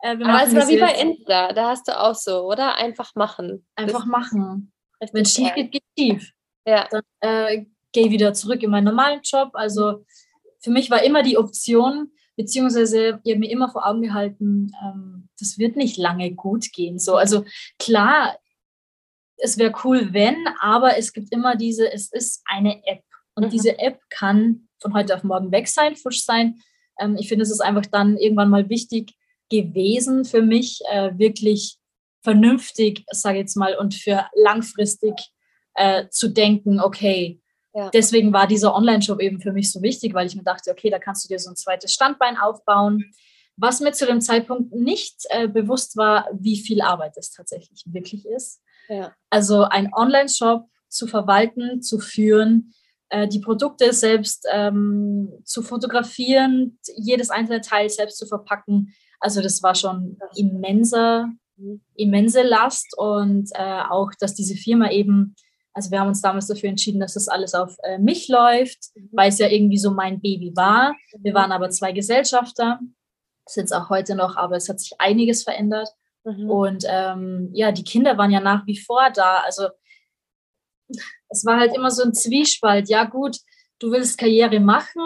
[0.00, 2.76] äh, Aber es war wie bei Insta, da hast du auch so, oder?
[2.78, 3.66] Einfach machen.
[3.76, 4.72] Einfach machen.
[5.12, 6.32] Wenn es schief geht, geht schief.
[6.64, 6.88] Ja.
[6.90, 9.50] Dann äh, gehe ich wieder zurück in meinen normalen Job.
[9.54, 10.04] Also
[10.60, 15.58] für mich war immer die Option, beziehungsweise ihr mir immer vor Augen gehalten, ähm, das
[15.58, 16.98] wird nicht lange gut gehen.
[16.98, 17.44] So, also
[17.78, 18.36] klar,
[19.36, 23.02] es wäre cool, wenn, aber es gibt immer diese, es ist eine App.
[23.34, 23.50] Und mhm.
[23.50, 26.60] diese App kann von heute auf morgen weg sein, fusch sein.
[26.98, 29.14] Ähm, ich finde, es ist einfach dann irgendwann mal wichtig
[29.50, 31.76] gewesen für mich, äh, wirklich
[32.22, 35.14] vernünftig, sage ich jetzt mal, und für langfristig
[35.74, 37.40] äh, zu denken, okay,
[37.74, 37.90] ja.
[37.90, 40.98] deswegen war dieser Online-Shop eben für mich so wichtig, weil ich mir dachte, okay, da
[40.98, 43.12] kannst du dir so ein zweites Standbein aufbauen.
[43.56, 48.26] Was mir zu dem Zeitpunkt nicht äh, bewusst war, wie viel Arbeit es tatsächlich wirklich
[48.26, 48.60] ist.
[48.88, 49.14] Ja.
[49.30, 52.74] Also ein Online-Shop zu verwalten, zu führen,
[53.12, 58.94] äh, die Produkte selbst ähm, zu fotografieren, jedes einzelne Teil selbst zu verpacken.
[59.20, 61.30] Also das war schon immenser,
[61.94, 65.36] immense Last und äh, auch, dass diese Firma eben,
[65.74, 69.10] also wir haben uns damals dafür entschieden, dass das alles auf äh, mich läuft, mhm.
[69.12, 70.94] weil es ja irgendwie so mein Baby war.
[71.18, 71.36] Wir mhm.
[71.36, 72.80] waren aber zwei Gesellschafter,
[73.46, 75.90] sind es auch heute noch, aber es hat sich einiges verändert.
[76.24, 76.50] Mhm.
[76.50, 79.42] Und ähm, ja, die Kinder waren ja nach wie vor da.
[79.44, 79.68] Also
[81.28, 82.88] es war halt immer so ein Zwiespalt.
[82.88, 83.38] Ja, gut,
[83.78, 85.00] du willst Karriere machen.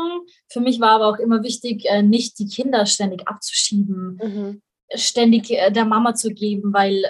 [0.50, 4.62] Für mich war aber auch immer wichtig, äh, nicht die Kinder ständig abzuschieben, mhm.
[4.94, 7.04] ständig äh, der Mama zu geben, weil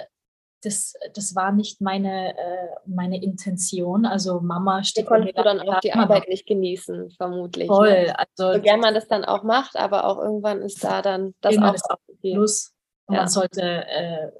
[0.63, 4.05] das, das war nicht meine, äh, meine Intention.
[4.05, 7.69] Also Mama steht da konntest du dann auch die Arbeit nicht genießen, vermutlich.
[7.69, 7.75] Ne?
[7.75, 8.13] Voll.
[8.15, 11.57] Also, so gern man das dann auch macht, aber auch irgendwann ist da dann das
[11.57, 12.73] auch, ist auch Schluss.
[13.09, 13.17] Ja.
[13.17, 14.31] man sollte äh,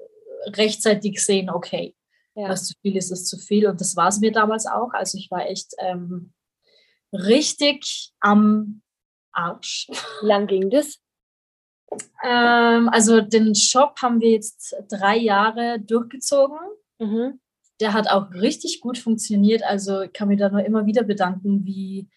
[0.50, 1.94] rechtzeitig sehen, okay,
[2.38, 2.48] ja.
[2.48, 3.66] was zu viel ist, ist zu viel.
[3.66, 4.92] Und das war es mir damals auch.
[4.92, 6.32] Also ich war echt ähm,
[7.12, 8.82] richtig am
[9.32, 9.88] Arsch.
[10.20, 11.00] Wie lang ging das?
[12.22, 16.58] Ähm, also den Shop haben wir jetzt drei Jahre durchgezogen.
[16.98, 17.40] Mhm.
[17.80, 19.62] Der hat auch richtig gut funktioniert.
[19.62, 22.08] Also ich kann mich da nur immer wieder bedanken, wie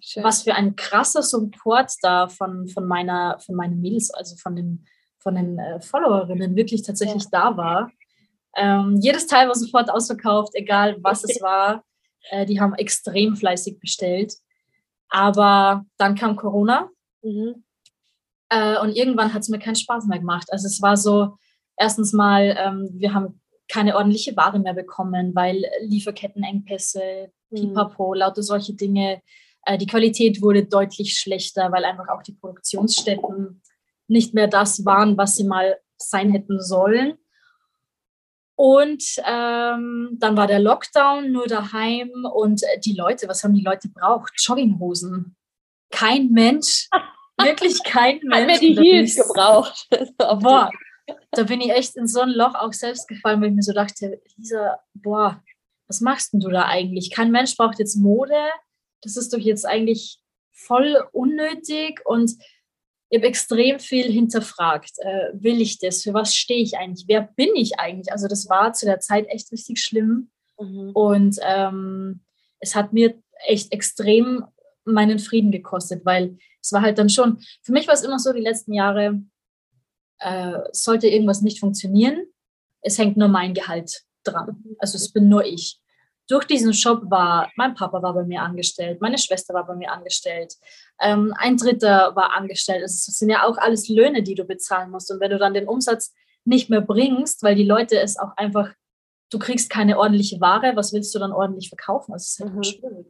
[0.00, 0.24] Schön.
[0.24, 4.86] was für ein krasser Support da von, von meiner, von meinen Mädels, also von den,
[5.18, 7.30] von den äh, Followerinnen wirklich tatsächlich ja.
[7.32, 7.90] da war.
[8.56, 11.84] Ähm, jedes Teil war sofort ausverkauft, egal was es war.
[12.30, 14.34] Äh, die haben extrem fleißig bestellt.
[15.08, 16.90] Aber dann kam Corona
[17.22, 17.64] mhm.
[18.50, 20.48] äh, und irgendwann hat es mir keinen Spaß mehr gemacht.
[20.50, 21.36] Also es war so,
[21.76, 27.56] erstens mal, ähm, wir haben keine ordentliche Ware mehr bekommen, weil Lieferkettenengpässe, mhm.
[27.56, 29.22] Pipapo, lauter solche Dinge.
[29.64, 33.62] Äh, die Qualität wurde deutlich schlechter, weil einfach auch die Produktionsstätten
[34.08, 37.18] nicht mehr das waren, was sie mal sein hätten sollen.
[38.58, 43.62] Und ähm, dann war der Lockdown nur daheim und äh, die Leute, was haben die
[43.62, 44.32] Leute braucht?
[44.36, 45.36] Jogginghosen.
[45.90, 46.88] Kein Mensch,
[47.40, 48.54] wirklich kein Mensch.
[48.54, 49.86] Hat mir die Heels gebraucht.
[50.18, 50.72] boah,
[51.30, 53.72] da bin ich echt in so ein Loch auch selbst gefallen, weil ich mir so
[53.72, 55.40] dachte, Lisa, boah,
[55.86, 57.12] was machst denn du da eigentlich?
[57.12, 58.34] Kein Mensch braucht jetzt Mode.
[59.02, 60.18] Das ist doch jetzt eigentlich
[60.50, 62.32] voll unnötig und
[63.10, 64.92] ich habe extrem viel hinterfragt.
[64.98, 66.02] Äh, will ich das?
[66.02, 67.06] Für was stehe ich eigentlich?
[67.08, 68.12] Wer bin ich eigentlich?
[68.12, 70.30] Also das war zu der Zeit echt richtig schlimm.
[70.58, 70.90] Mhm.
[70.92, 72.20] Und ähm,
[72.60, 73.14] es hat mir
[73.46, 74.44] echt extrem
[74.84, 78.32] meinen Frieden gekostet, weil es war halt dann schon, für mich war es immer so,
[78.32, 79.22] die letzten Jahre,
[80.18, 82.26] äh, sollte irgendwas nicht funktionieren,
[82.80, 84.64] es hängt nur mein Gehalt dran.
[84.78, 85.80] Also es bin nur ich
[86.28, 89.90] durch diesen Shop war, mein Papa war bei mir angestellt, meine Schwester war bei mir
[89.90, 90.54] angestellt,
[91.00, 92.82] ähm, ein Dritter war angestellt.
[92.84, 95.10] Es sind ja auch alles Löhne, die du bezahlen musst.
[95.10, 96.14] Und wenn du dann den Umsatz
[96.44, 98.72] nicht mehr bringst, weil die Leute es auch einfach,
[99.30, 102.12] du kriegst keine ordentliche Ware, was willst du dann ordentlich verkaufen?
[102.12, 102.62] Das ist halt mhm.
[102.62, 103.06] schwierig.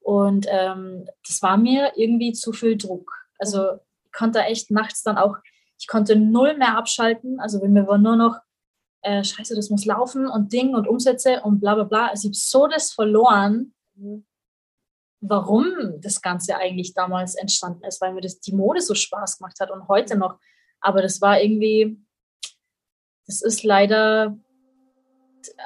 [0.00, 3.12] Und ähm, das war mir irgendwie zu viel Druck.
[3.38, 3.80] Also mhm.
[4.06, 5.36] ich konnte echt nachts dann auch,
[5.78, 7.40] ich konnte null mehr abschalten.
[7.40, 8.38] Also wenn mir war nur noch
[9.04, 12.06] äh, scheiße, das muss laufen und Ding und Umsätze und bla bla bla.
[12.08, 13.74] Also ich habe so das verloren,
[15.20, 19.60] warum das Ganze eigentlich damals entstanden ist, weil mir das die Mode so Spaß gemacht
[19.60, 20.38] hat und heute noch.
[20.80, 21.98] Aber das war irgendwie,
[23.26, 24.36] das ist leider,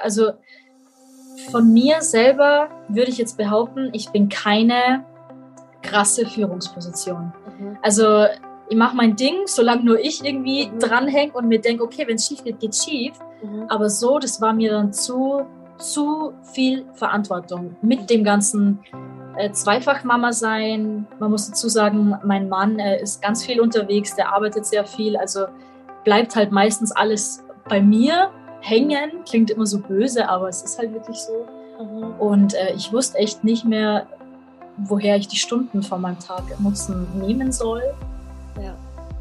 [0.01, 0.33] also
[1.51, 5.05] von mir selber würde ich jetzt behaupten, ich bin keine
[5.81, 7.33] krasse Führungsposition.
[7.57, 7.77] Mhm.
[7.81, 8.25] Also
[8.69, 10.79] ich mache mein Ding, solange nur ich irgendwie mhm.
[10.79, 13.13] dranhänge und mir denke, okay, wenn es schief geht, geht schief.
[13.41, 13.65] Mhm.
[13.67, 15.41] Aber so, das war mir dann zu,
[15.77, 18.79] zu viel Verantwortung mit dem ganzen
[19.37, 21.07] äh, Zweifach-Mama sein.
[21.19, 25.17] Man muss dazu sagen, mein Mann äh, ist ganz viel unterwegs, der arbeitet sehr viel,
[25.17, 25.45] also
[26.03, 28.29] bleibt halt meistens alles bei mir
[28.61, 29.23] hängen.
[29.27, 31.47] Klingt immer so böse, aber es ist halt wirklich so.
[31.83, 32.19] Mhm.
[32.19, 34.05] Und äh, ich wusste echt nicht mehr,
[34.77, 37.81] woher ich die Stunden von meinem Tag nutzen nehmen soll.
[38.57, 38.75] Ja.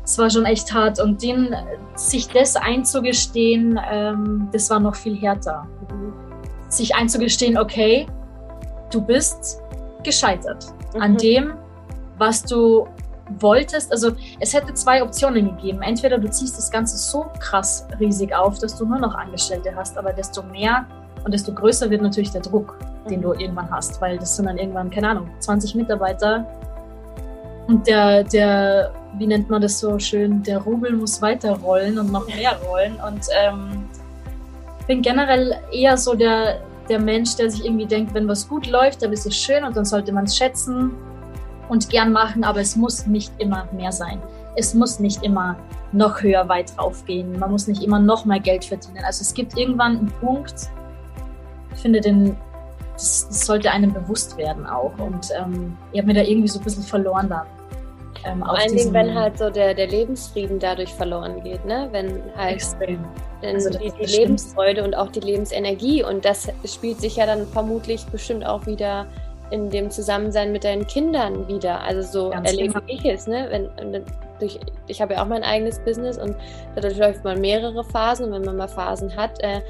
[0.04, 1.54] Es war schon echt hart und den,
[1.94, 5.66] sich das einzugestehen, ähm, das war noch viel härter.
[5.90, 6.12] Mhm.
[6.68, 8.06] Sich einzugestehen, okay,
[8.90, 9.60] du bist
[10.02, 11.02] gescheitert mhm.
[11.02, 11.52] an dem,
[12.16, 12.88] was du
[13.38, 15.82] wolltest, also es hätte zwei Optionen gegeben.
[15.82, 19.98] Entweder du ziehst das Ganze so krass riesig auf, dass du nur noch Angestellte hast,
[19.98, 20.86] aber desto mehr
[21.24, 22.78] und desto größer wird natürlich der Druck,
[23.10, 26.46] den du irgendwann hast, weil das sind dann irgendwann, keine Ahnung, 20 Mitarbeiter
[27.66, 32.26] und der, der, wie nennt man das so schön, der Rubel muss weiterrollen und noch
[32.26, 33.88] mehr rollen und ähm,
[34.86, 39.02] bin generell eher so der, der Mensch, der sich irgendwie denkt, wenn was gut läuft,
[39.02, 40.92] dann ist es schön und dann sollte man es schätzen
[41.68, 44.20] und gern machen, aber es muss nicht immer mehr sein.
[44.56, 45.56] Es muss nicht immer
[45.92, 47.38] noch höher weit drauf gehen.
[47.38, 49.04] Man muss nicht immer noch mehr Geld verdienen.
[49.04, 50.68] Also es gibt irgendwann einen Punkt,
[51.74, 52.36] ich finde, den,
[52.94, 54.92] das, das sollte einem bewusst werden auch.
[54.98, 57.46] Und ähm, ich habe mir da irgendwie so ein bisschen verloren dann.
[58.24, 61.88] Ähm, Vor allen Dingen, wenn halt so der, der Lebensfrieden dadurch verloren geht, ne?
[61.92, 63.04] Wenn halt extrem.
[63.42, 67.46] Denn also die, die Lebensfreude und auch die Lebensenergie und das spielt sich ja dann
[67.46, 69.07] vermutlich bestimmt auch wieder
[69.50, 71.81] in dem Zusammensein mit deinen Kindern wieder.
[71.83, 72.85] Also so Ganz erlebe genau.
[72.87, 73.46] ich es, ne?
[73.50, 74.04] Wenn,
[74.40, 76.37] durch, ich habe ja auch mein eigenes Business und
[76.74, 79.61] dadurch läuft man mehrere Phasen und wenn man mal Phasen hat, äh,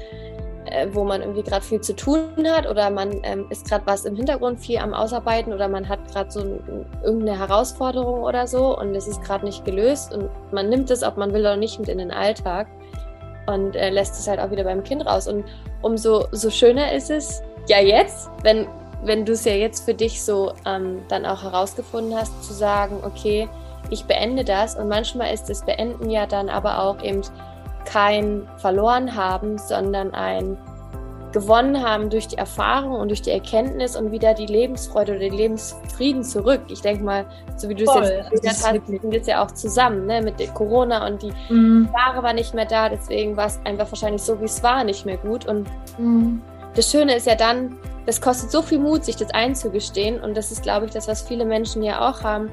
[0.71, 4.05] äh, wo man irgendwie gerade viel zu tun hat oder man ähm, ist gerade was
[4.05, 8.77] im Hintergrund viel am Ausarbeiten oder man hat gerade so ein, irgendeine Herausforderung oder so
[8.77, 11.79] und es ist gerade nicht gelöst und man nimmt es, ob man will oder nicht,
[11.79, 12.67] mit in den Alltag
[13.47, 15.27] und äh, lässt es halt auch wieder beim Kind raus.
[15.27, 15.45] Und
[15.81, 18.67] umso so schöner ist es ja jetzt, wenn
[19.03, 22.97] wenn du es ja jetzt für dich so ähm, dann auch herausgefunden hast, zu sagen,
[23.05, 23.47] okay,
[23.89, 24.75] ich beende das.
[24.75, 27.21] Und manchmal ist das Beenden ja dann aber auch eben
[27.85, 30.57] kein Verloren haben, sondern ein
[31.31, 35.33] gewonnen haben durch die Erfahrung und durch die Erkenntnis und wieder die Lebensfreude oder den
[35.33, 36.61] Lebensfrieden zurück.
[36.69, 40.05] Ich denke mal, so wie du es jetzt gesagt hast, sind jetzt ja auch zusammen
[40.05, 41.89] ne, mit Corona und die mhm.
[41.93, 45.05] Ware war nicht mehr da, deswegen war es einfach wahrscheinlich so, wie es war, nicht
[45.05, 45.45] mehr gut.
[45.45, 46.41] Und mhm.
[46.75, 50.19] das Schöne ist ja dann, das kostet so viel Mut, sich das einzugestehen.
[50.19, 52.49] Und das ist, glaube ich, das, was viele Menschen ja auch haben.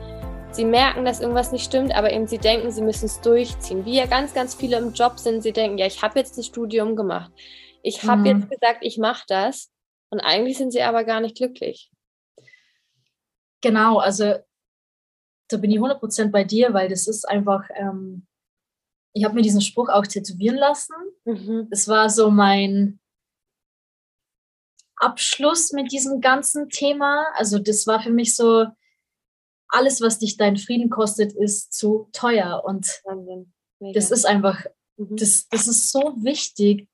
[0.57, 3.85] Sie merken, dass irgendwas nicht stimmt, aber eben sie denken, sie müssen es durchziehen.
[3.85, 6.45] Wie ja ganz, ganz viele im Job sind, sie denken, ja, ich habe jetzt ein
[6.45, 7.31] Studium gemacht.
[7.83, 8.27] Ich habe mhm.
[8.27, 9.71] jetzt gesagt, ich mache das.
[10.09, 11.92] Und eigentlich sind sie aber gar nicht glücklich.
[13.61, 14.37] Genau, also
[15.49, 18.27] da bin ich 100% bei dir, weil das ist einfach, ähm,
[19.12, 20.95] ich habe mir diesen Spruch auch tätowieren lassen.
[21.27, 21.69] Mhm.
[21.71, 22.99] Das war so mein,
[24.97, 27.27] Abschluss mit diesem ganzen Thema.
[27.35, 28.66] Also das war für mich so,
[29.69, 32.63] alles, was dich deinen Frieden kostet, ist zu teuer.
[32.65, 33.03] Und
[33.95, 34.65] das ist einfach,
[34.97, 35.17] mhm.
[35.17, 36.89] das, das ist so wichtig,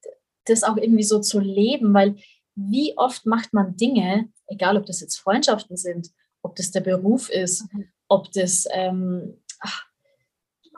[0.46, 2.16] das auch irgendwie so zu leben, weil
[2.54, 6.10] wie oft macht man Dinge, egal ob das jetzt Freundschaften sind,
[6.42, 7.88] ob das der Beruf ist, mhm.
[8.08, 9.84] ob das ähm, ach,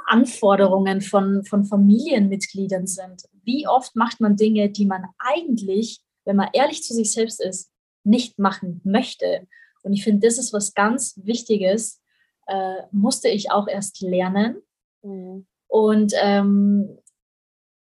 [0.07, 3.23] Anforderungen von, von Familienmitgliedern sind.
[3.43, 7.71] Wie oft macht man Dinge, die man eigentlich wenn man ehrlich zu sich selbst ist,
[8.03, 9.47] nicht machen möchte.
[9.85, 12.01] Und ich finde, das ist was ganz Wichtiges,
[12.47, 14.62] äh, musste ich auch erst lernen.
[15.03, 15.47] Mhm.
[15.68, 16.99] Und ähm,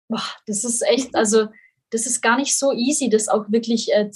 [0.08, 1.48] boah, das ist echt, also
[1.90, 4.10] das ist gar nicht so easy, das auch wirklich äh,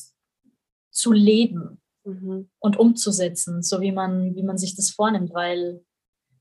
[0.90, 2.48] zu leben mhm.
[2.58, 5.84] und umzusetzen, so wie man, wie man sich das vornimmt, weil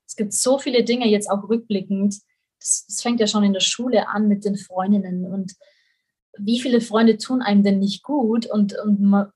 [0.06, 2.16] es gibt so viele Dinge jetzt auch rückblickend.
[2.60, 5.54] Das, das fängt ja schon in der Schule an mit den Freundinnen und
[6.38, 9.30] wie viele Freunde tun einem denn nicht gut und, und man,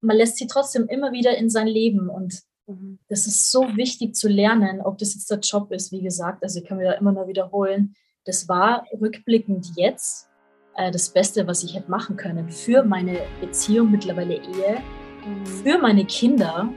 [0.00, 2.98] man lässt sie trotzdem immer wieder in sein Leben und mhm.
[3.08, 6.60] das ist so wichtig zu lernen, ob das jetzt der Job ist, wie gesagt, also
[6.60, 10.28] ich kann mir da immer noch wiederholen, das war rückblickend jetzt
[10.76, 14.82] äh, das Beste, was ich hätte machen können für meine Beziehung, mittlerweile Ehe,
[15.26, 15.46] mhm.
[15.46, 16.64] für meine Kinder.
[16.64, 16.76] Mhm.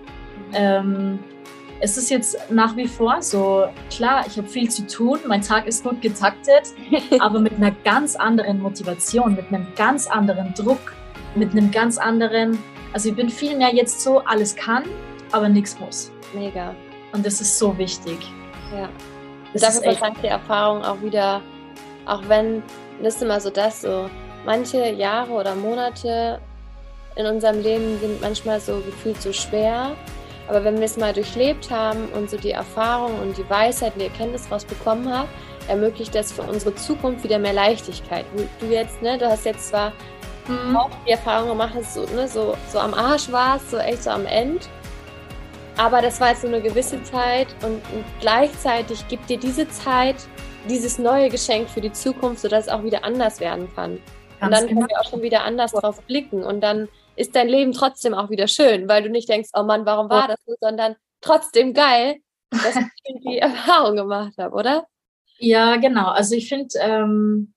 [0.53, 1.19] Ähm,
[1.79, 5.67] es ist jetzt nach wie vor so, klar, ich habe viel zu tun, mein Tag
[5.67, 6.73] ist gut getaktet,
[7.19, 10.93] aber mit einer ganz anderen Motivation, mit einem ganz anderen Druck,
[11.35, 12.57] mit einem ganz anderen,
[12.93, 14.83] also ich bin viel mehr jetzt so, alles kann,
[15.31, 16.11] aber nichts muss.
[16.33, 16.75] Mega.
[17.11, 18.17] Und das ist so wichtig.
[18.73, 18.89] Ja.
[19.53, 21.41] Das Dafür verdankt die Erfahrung auch wieder,
[22.05, 22.63] auch wenn,
[23.01, 24.09] das ist immer so das so,
[24.45, 26.39] manche Jahre oder Monate
[27.15, 29.95] in unserem Leben sind manchmal so gefühlt so schwer
[30.47, 34.01] aber wenn wir es mal durchlebt haben und so die Erfahrung und die Weisheit und
[34.01, 35.29] die Erkenntnis daraus bekommen haben,
[35.67, 38.25] ermöglicht das für unsere Zukunft wieder mehr Leichtigkeit.
[38.59, 39.93] Du jetzt, ne, du hast jetzt zwar
[40.47, 40.75] mhm.
[40.75, 44.03] auch die Erfahrung gemacht, dass du so, ne, so, so am Arsch warst, so echt
[44.03, 44.65] so am Ende.
[45.77, 50.17] Aber das war jetzt so eine gewisse Zeit und, und gleichzeitig gibt dir diese Zeit
[50.69, 53.99] dieses neue Geschenk für die Zukunft, sodass es auch wieder anders werden kann.
[54.39, 54.79] Ganz und dann genau.
[54.81, 58.29] können wir auch schon wieder anders drauf blicken und dann ist dein Leben trotzdem auch
[58.29, 62.17] wieder schön, weil du nicht denkst, oh Mann, warum war das so, sondern trotzdem geil,
[62.49, 64.87] dass ich die Erfahrung gemacht habe, oder?
[65.37, 66.07] Ja, genau.
[66.09, 67.52] Also ich finde, ähm,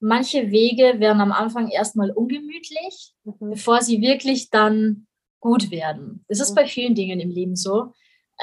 [0.00, 3.50] manche Wege werden am Anfang erstmal ungemütlich, mhm.
[3.50, 5.06] bevor sie wirklich dann
[5.40, 6.24] gut werden.
[6.28, 6.54] Das ist mhm.
[6.56, 7.92] bei vielen Dingen im Leben so.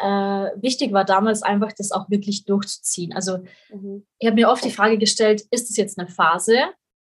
[0.02, 3.14] äh, wichtig war damals einfach, das auch wirklich durchzuziehen.
[3.14, 3.40] Also
[3.72, 4.06] mhm.
[4.20, 6.58] ich habe mir oft die Frage gestellt, ist es jetzt eine Phase,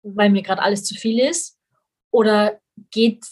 [0.01, 1.57] weil mir gerade alles zu viel ist?
[2.11, 2.59] Oder
[2.91, 3.25] geht,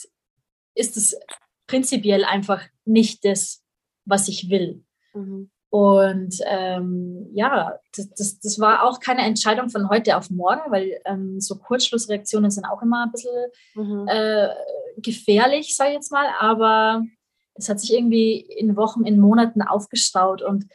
[0.76, 1.18] ist es
[1.66, 3.64] prinzipiell einfach nicht das,
[4.06, 4.84] was ich will?
[5.14, 5.50] Mhm.
[5.78, 11.00] Und ähm, ja, das, das, das, war auch keine Entscheidung von heute auf morgen, weil
[11.06, 14.08] ähm, so Kurzschlussreaktionen sind auch immer ein bisschen mhm.
[14.08, 14.50] äh,
[14.98, 16.26] gefährlich, sage ich jetzt mal.
[16.40, 17.04] Aber
[17.54, 20.42] es hat sich irgendwie in Wochen, in Monaten aufgestaut.
[20.42, 20.66] Und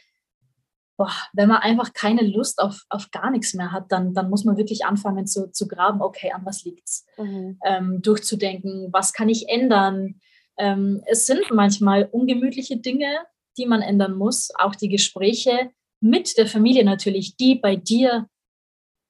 [0.96, 4.44] boah, wenn man einfach keine Lust auf, auf gar nichts mehr hat, dann, dann muss
[4.44, 7.06] man wirklich anfangen zu, zu graben, okay, an was liegt's?
[7.18, 7.58] Mhm.
[7.66, 10.20] Ähm, durchzudenken, was kann ich ändern?
[10.58, 13.18] Ähm, es sind manchmal ungemütliche Dinge,
[13.56, 18.28] die man ändern muss, auch die Gespräche mit der Familie natürlich, die bei dir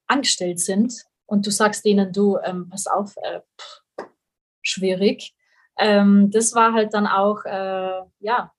[0.07, 3.81] angestellt sind und du sagst denen, du, ähm, pass auf, äh, pff,
[4.61, 5.33] schwierig.
[5.77, 8.51] Ähm, das war halt dann auch, äh, ja,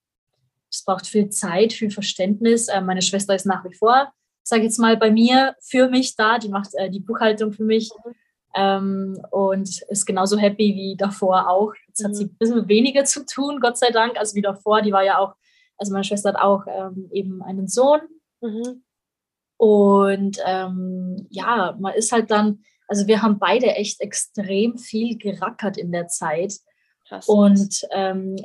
[0.71, 2.69] es braucht viel Zeit, viel Verständnis.
[2.69, 6.17] Äh, meine Schwester ist nach wie vor, sage ich jetzt mal, bei mir, für mich
[6.17, 7.91] da, die macht äh, die Buchhaltung für mich.
[8.57, 11.73] Ähm, und ist genauso happy wie davor auch.
[11.89, 12.31] Jetzt hat sie mhm.
[12.31, 14.83] ein bisschen weniger zu tun, Gott sei Dank, als wie davor.
[14.83, 15.35] Die war ja auch
[15.77, 18.01] also meine Schwester hat auch ähm, eben einen Sohn.
[18.41, 18.83] Mhm.
[19.57, 25.77] Und ähm, ja, man ist halt dann, also wir haben beide echt extrem viel gerackert
[25.77, 26.55] in der Zeit.
[27.09, 27.29] Krass.
[27.29, 28.37] Und ähm,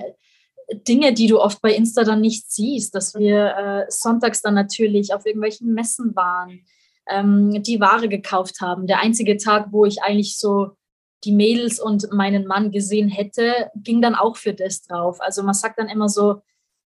[0.87, 5.13] Dinge, die du oft bei Insta dann nicht siehst, dass wir äh, sonntags dann natürlich
[5.13, 6.61] auf irgendwelchen Messen waren,
[7.09, 8.85] ähm, die Ware gekauft haben.
[8.85, 10.71] Der einzige Tag, wo ich eigentlich so
[11.23, 15.19] die Mädels und meinen Mann gesehen hätte, ging dann auch für das drauf.
[15.19, 16.41] Also man sagt dann immer so,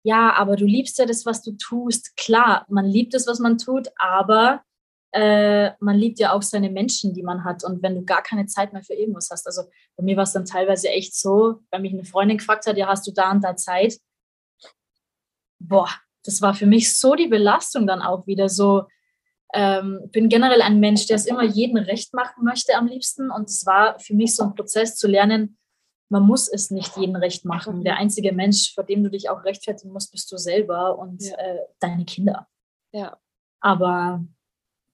[0.04, 2.16] ja, aber du liebst ja das, was du tust.
[2.18, 4.62] Klar, man liebt es, was man tut, aber
[5.13, 7.63] äh, man liebt ja auch seine Menschen, die man hat.
[7.63, 9.63] Und wenn du gar keine Zeit mehr für irgendwas hast, also
[9.96, 12.88] bei mir war es dann teilweise echt so, wenn mich eine Freundin gefragt hat, ja,
[12.88, 13.98] hast du da und da Zeit?
[15.60, 15.89] Boah,
[16.24, 18.86] das war für mich so die Belastung dann auch wieder so.
[19.54, 23.30] Ähm, bin generell ein Mensch, der es immer jedem recht machen möchte am liebsten.
[23.30, 25.58] Und es war für mich so ein Prozess zu lernen,
[26.13, 27.84] man muss es nicht jedem recht machen.
[27.84, 31.36] Der einzige Mensch, vor dem du dich auch rechtfertigen musst, bist du selber und ja.
[31.38, 32.47] äh, deine Kinder.
[32.91, 33.17] Ja.
[33.60, 34.23] Aber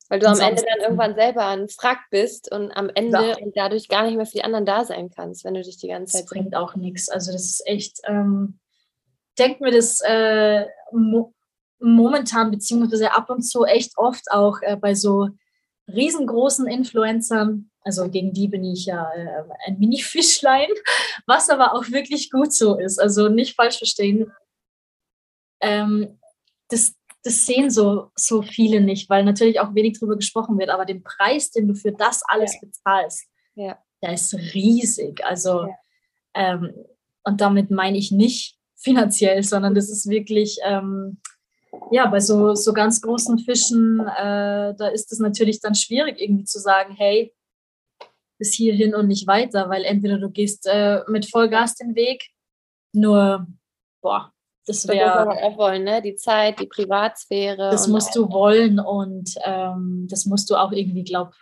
[0.07, 3.37] weil du am Ende dann irgendwann selber ein Frack bist und am Ende ja.
[3.37, 5.89] und dadurch gar nicht mehr für die anderen da sein kannst, wenn du dich die
[5.89, 6.23] ganze Zeit.
[6.23, 7.09] Das bringt auch nichts.
[7.09, 8.57] Also das ist echt, ähm,
[9.37, 11.33] denkt mir das äh, mo
[11.81, 15.29] momentan beziehungsweise ab und zu echt oft auch äh, bei so
[15.87, 20.67] riesengroßen Influencern, also gegen die bin ich ja äh, ein Mini-Fischlein,
[21.25, 22.99] was aber auch wirklich gut so ist.
[22.99, 24.31] Also nicht falsch verstehen.
[25.59, 26.19] Ähm,
[26.69, 30.69] das, das sehen so, so viele nicht, weil natürlich auch wenig darüber gesprochen wird.
[30.69, 32.59] Aber den Preis, den du für das alles ja.
[32.61, 33.25] bezahlst,
[33.55, 33.79] ja.
[34.03, 35.25] der ist riesig.
[35.25, 35.75] Also, ja.
[36.35, 36.71] ähm,
[37.23, 41.17] und damit meine ich nicht finanziell, sondern das ist wirklich ähm,
[41.91, 46.45] ja, bei so, so ganz großen Fischen, äh, da ist es natürlich dann schwierig, irgendwie
[46.45, 47.33] zu sagen, hey,
[48.39, 52.29] bis hierhin und nicht weiter, weil entweder du gehst äh, mit Vollgas den Weg,
[52.93, 53.45] nur,
[54.01, 54.33] boah,
[54.65, 55.25] das wäre.
[55.25, 56.01] Das auch wollen, ne?
[56.01, 57.69] Die Zeit, die Privatsphäre.
[57.69, 61.33] Das musst du wollen und ähm, das musst du auch irgendwie, glaub,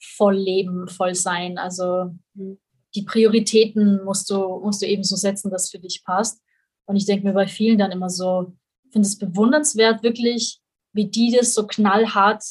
[0.00, 1.58] voll leben, voll sein.
[1.58, 2.58] Also mhm.
[2.94, 6.42] die Prioritäten musst du, musst du eben so setzen, dass für dich passt.
[6.86, 8.52] Und ich denke mir bei vielen dann immer so,
[8.90, 10.60] finde es bewundernswert, wirklich,
[10.92, 12.42] wie die das so knallhart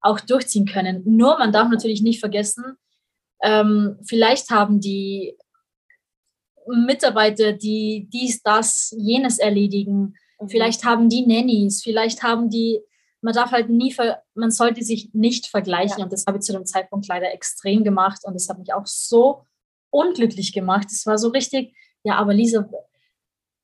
[0.00, 1.02] auch durchziehen können.
[1.04, 2.76] Nur, man darf natürlich nicht vergessen,
[3.42, 5.36] ähm, vielleicht haben die
[6.66, 10.14] Mitarbeiter, die dies, das, jenes erledigen.
[10.40, 10.48] Mhm.
[10.48, 12.80] Vielleicht haben die Nannies, vielleicht haben die,
[13.22, 13.94] man darf halt nie,
[14.34, 15.98] man sollte sich nicht vergleichen.
[15.98, 16.04] Ja.
[16.04, 18.20] Und das habe ich zu dem Zeitpunkt leider extrem gemacht.
[18.24, 19.44] Und das hat mich auch so
[19.90, 20.88] unglücklich gemacht.
[20.90, 22.68] Es war so richtig, ja, aber Lisa,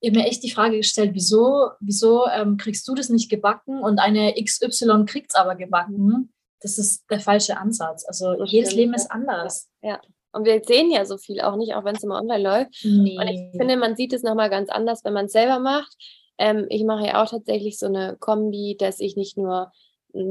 [0.01, 3.81] ich habe mir echt die Frage gestellt, wieso, wieso ähm, kriegst du das nicht gebacken
[3.81, 6.33] und eine XY kriegt es aber gebacken?
[6.61, 8.05] Das ist der falsche Ansatz.
[8.07, 9.69] Also das jedes stimmt, Leben ist anders.
[9.83, 10.01] Ja.
[10.33, 12.85] Und wir sehen ja so viel auch nicht, auch wenn es immer online läuft.
[12.85, 13.19] Nee.
[13.19, 15.97] Und ich finde, man sieht es nochmal ganz anders, wenn man es selber macht.
[16.39, 19.73] Ähm, ich mache ja auch tatsächlich so eine Kombi, dass ich nicht nur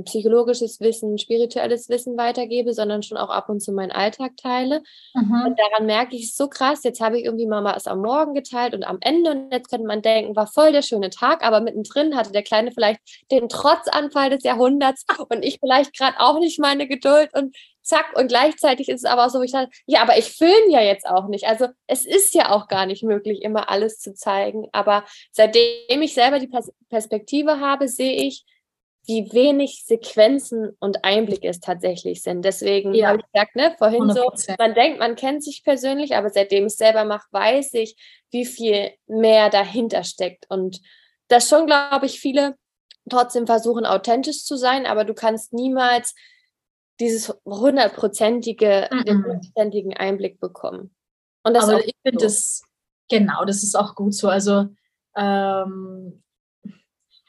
[0.03, 4.81] psychologisches Wissen, spirituelles Wissen weitergebe, sondern schon auch ab und zu meinen Alltag teile.
[5.13, 5.43] Mhm.
[5.47, 8.73] Und daran merke ich so krass, jetzt habe ich irgendwie mal was am Morgen geteilt
[8.73, 12.15] und am Ende und jetzt könnte man denken, war voll der schöne Tag, aber mittendrin
[12.15, 12.99] hatte der Kleine vielleicht
[13.31, 17.55] den Trotzanfall des Jahrhunderts und ich vielleicht gerade auch nicht meine Geduld und
[17.85, 20.71] zack und gleichzeitig ist es aber auch so, wie ich sage, ja, aber ich filme
[20.71, 21.45] ja jetzt auch nicht.
[21.45, 26.13] Also es ist ja auch gar nicht möglich, immer alles zu zeigen, aber seitdem ich
[26.13, 26.49] selber die
[26.89, 28.43] Perspektive habe, sehe ich,
[29.07, 32.43] wie wenig Sequenzen und Einblicke es tatsächlich sind.
[32.43, 33.09] Deswegen ja.
[33.09, 34.13] habe ich gesagt, ne, vorhin 100%.
[34.13, 37.95] so, man denkt, man kennt sich persönlich, aber seitdem ich es selber mache, weiß ich,
[38.31, 40.45] wie viel mehr dahinter steckt.
[40.49, 40.81] Und
[41.27, 42.55] dass schon, glaube ich, viele
[43.09, 46.15] trotzdem versuchen, authentisch zu sein, aber du kannst niemals
[46.99, 48.97] dieses hundertprozentige, Mhm.
[49.07, 50.95] hundertprozentigen Einblick bekommen.
[51.43, 52.25] Und das Aber ich finde so.
[52.25, 52.63] das,
[53.09, 54.29] genau, das ist auch gut so.
[54.29, 54.65] Also
[55.15, 56.23] ähm,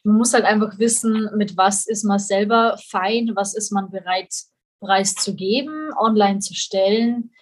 [0.06, 4.32] man muss halt einfach wissen, mit was ist man selber fein, was ist man bereit
[4.80, 7.32] preiszugeben, online zu stellen.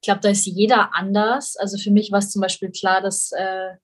[0.00, 1.56] Ich glaube, da ist jeder anders.
[1.56, 3.74] Also für mich war es zum Beispiel klar, dass äh,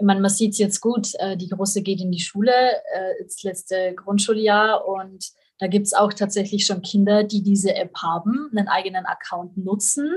[0.00, 3.22] ich meine, man sieht es jetzt gut, äh, die Große geht in die Schule, äh,
[3.22, 5.26] das letzte Grundschuljahr und
[5.58, 10.10] da gibt es auch tatsächlich schon Kinder, die diese App haben, einen eigenen Account nutzen,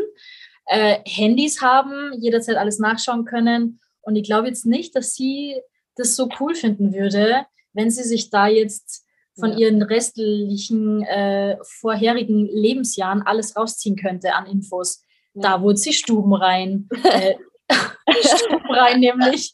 [0.67, 3.81] äh, Handys haben, jederzeit alles nachschauen können.
[4.01, 5.59] Und ich glaube jetzt nicht, dass sie
[5.97, 9.05] das so cool finden würde, wenn sie sich da jetzt
[9.37, 9.57] von Ja.
[9.57, 15.03] ihren restlichen äh, vorherigen Lebensjahren alles rausziehen könnte an Infos.
[15.33, 16.87] Da wurde sie Stuben rein.
[17.03, 17.35] Äh,
[18.69, 19.53] rein, nämlich.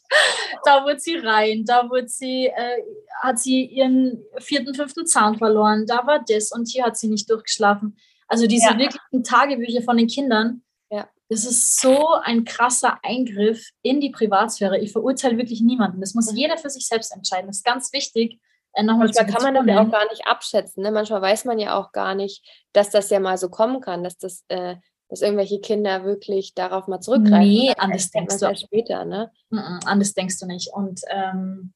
[0.64, 1.64] Da wurde sie rein.
[1.64, 2.82] Da wurde sie, äh,
[3.22, 5.86] hat sie ihren vierten, fünften Zahn verloren.
[5.86, 7.96] Da war das und hier hat sie nicht durchgeschlafen.
[8.28, 8.78] Also diese Ja.
[8.78, 10.62] wirklichen Tagebücher von den Kindern.
[10.90, 11.08] Ja.
[11.28, 14.78] Das ist so ein krasser Eingriff in die Privatsphäre.
[14.78, 16.00] Ich verurteile wirklich niemanden.
[16.00, 17.46] Das muss jeder für sich selbst entscheiden.
[17.46, 18.38] Das ist ganz wichtig.
[18.72, 20.82] Äh, Manchmal kann man das ja auch gar nicht abschätzen.
[20.84, 20.92] Ne?
[20.92, 24.16] Manchmal weiß man ja auch gar nicht, dass das ja mal so kommen kann, dass
[24.16, 24.76] das, äh,
[25.10, 27.48] dass irgendwelche Kinder wirklich darauf mal zurückgreifen.
[27.48, 28.66] Nee, Das an das erkennt denkst du.
[28.66, 29.30] später, ne?
[29.50, 30.72] An das denkst du nicht.
[30.72, 31.72] Und ähm,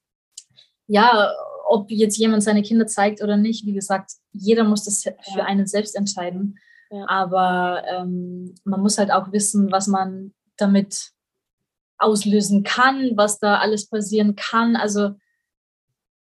[0.87, 1.31] ja,
[1.67, 5.67] ob jetzt jemand seine Kinder zeigt oder nicht, wie gesagt, jeder muss das für einen
[5.67, 6.57] selbst entscheiden.
[6.89, 7.05] Ja.
[7.09, 11.11] Aber ähm, man muss halt auch wissen, was man damit
[11.97, 14.75] auslösen kann, was da alles passieren kann.
[14.75, 15.11] Also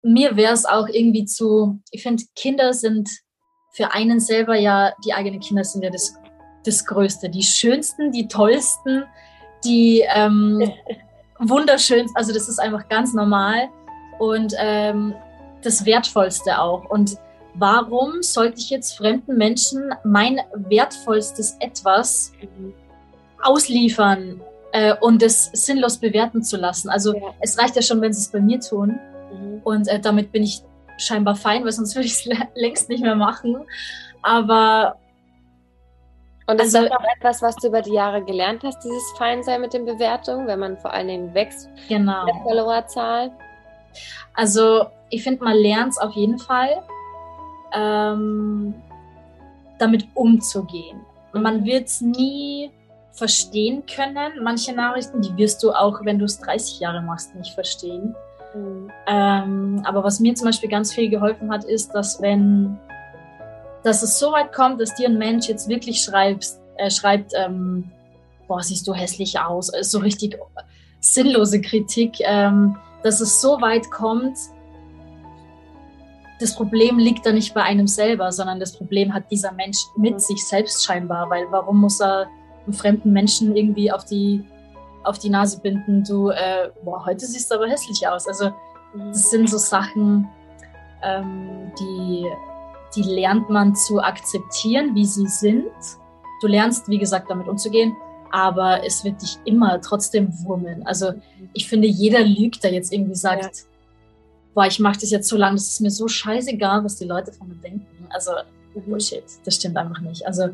[0.03, 3.09] mir wäre es auch irgendwie zu, ich finde, Kinder sind
[3.73, 6.15] für einen selber ja, die eigenen Kinder sind ja das,
[6.65, 9.05] das Größte, die schönsten, die tollsten,
[9.65, 10.71] die ähm,
[11.39, 13.69] wunderschönsten, also das ist einfach ganz normal
[14.19, 15.15] und ähm,
[15.63, 16.89] das Wertvollste auch.
[16.91, 17.17] Und
[17.55, 22.33] warum sollte ich jetzt fremden Menschen mein wertvollstes Etwas
[23.43, 24.41] ausliefern
[24.73, 26.91] äh, und es sinnlos bewerten zu lassen?
[26.91, 27.35] Also Ja.
[27.41, 28.99] es reicht ja schon, wenn sie es bei mir tun.
[29.33, 29.61] Mhm.
[29.65, 30.63] Und äh, damit bin ich
[30.99, 33.57] scheinbar fein, weil sonst würde ich es längst nicht mehr machen.
[34.23, 34.97] Aber
[36.51, 39.61] Und das Also- ist auch etwas, was du über die Jahre gelernt hast, dieses Feinsein
[39.61, 42.27] mit den Bewertungen, wenn man vor allen Dingen wächst, genau.
[42.27, 43.31] der Followerzahl.
[44.35, 46.83] Also ich finde, man lernt es auf jeden Fall,
[47.73, 48.75] ähm,
[49.79, 51.01] damit umzugehen.
[51.33, 52.71] Man wird es nie
[53.13, 54.43] verstehen können.
[54.43, 58.15] Manche Nachrichten, die wirst du auch, wenn du es 30 Jahre machst, nicht verstehen.
[58.55, 58.91] Mhm.
[59.07, 62.79] Ähm, aber was mir zum Beispiel ganz viel geholfen hat, ist, dass wenn
[63.83, 67.91] dass es so weit kommt, dass dir ein Mensch jetzt wirklich schreibst, äh, schreibt, ähm,
[68.49, 70.39] boah, siehst du hässlich aus, äh, so richtig
[71.01, 74.37] sinnlose Kritik, ähm, dass es so weit kommt,
[76.41, 80.15] das Problem liegt da nicht bei einem selber, sondern das Problem hat dieser Mensch mit
[80.15, 80.19] Mhm.
[80.19, 82.29] sich selbst scheinbar, weil warum muss er
[82.65, 84.45] einem fremden Menschen irgendwie auf die
[85.03, 88.29] auf die Nase binden, du, äh, boah, heute siehst du aber hässlich aus.
[88.29, 88.51] Also
[88.93, 89.09] Mhm.
[89.13, 90.29] das sind so Sachen,
[91.03, 92.27] ähm, die,
[92.95, 95.71] die lernt man zu akzeptieren, wie sie sind.
[96.41, 97.97] Du lernst, wie gesagt, damit umzugehen,
[98.31, 100.87] aber es wird dich immer trotzdem wurmeln.
[100.87, 101.13] Also
[101.53, 103.67] ich finde, jeder lügt, der jetzt irgendwie sagt,
[104.55, 107.33] boah, ich mache das jetzt so lange, das ist mir so scheißegal, was die Leute
[107.33, 108.07] von mir denken.
[108.11, 108.33] Also
[108.75, 108.83] Mhm.
[108.83, 110.27] Bullshit, das stimmt einfach nicht.
[110.27, 110.49] Also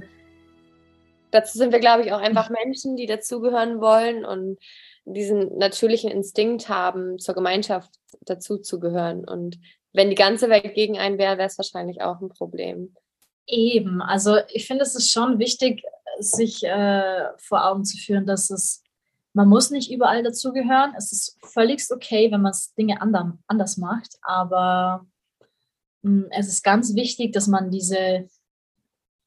[1.33, 4.59] Dazu sind wir, glaube ich, auch einfach Menschen, die dazugehören wollen und
[5.05, 7.91] diesen natürlichen Instinkt haben, zur Gemeinschaft
[8.23, 9.25] dazuzugehören.
[9.25, 9.59] Und
[9.97, 12.95] wenn die ganze Welt gegen einen wäre, wäre es wahrscheinlich auch ein Problem.
[13.47, 15.83] Eben, also ich finde, es ist schon wichtig,
[16.19, 18.83] sich äh, vor Augen zu führen, dass es,
[19.33, 20.93] man muss nicht überall dazugehören.
[20.99, 25.07] Es ist völlig okay, wenn man Dinge andern, anders macht, aber
[26.03, 28.29] mh, es ist ganz wichtig, dass man diese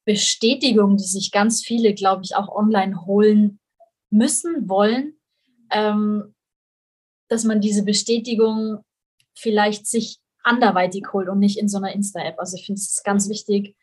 [0.05, 3.59] Bestätigung, die sich ganz viele, glaube ich, auch online holen
[4.11, 5.15] müssen, wollen,
[5.71, 6.35] ähm,
[7.27, 8.83] dass man diese Bestätigung
[9.33, 12.39] vielleicht sich anderweitig holt und nicht in so einer Insta-App.
[12.39, 13.75] Also ich finde es ganz wichtig,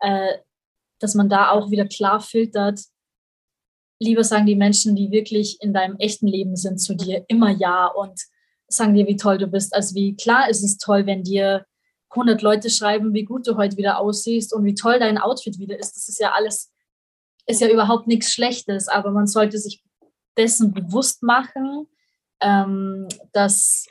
[0.00, 0.38] äh,
[0.98, 2.80] dass man da auch wieder klar filtert.
[3.98, 7.86] Lieber sagen die Menschen, die wirklich in deinem echten Leben sind, zu dir immer ja
[7.86, 8.20] und
[8.68, 9.74] sagen dir, wie toll du bist.
[9.74, 11.64] Also wie klar ist es toll, wenn dir
[12.10, 15.78] 100 Leute schreiben, wie gut du heute wieder aussiehst und wie toll dein Outfit wieder
[15.78, 15.96] ist.
[15.96, 16.72] Das ist ja alles,
[17.46, 19.82] ist ja überhaupt nichts Schlechtes, aber man sollte sich
[20.36, 21.86] dessen bewusst machen,
[22.40, 23.86] ähm, dass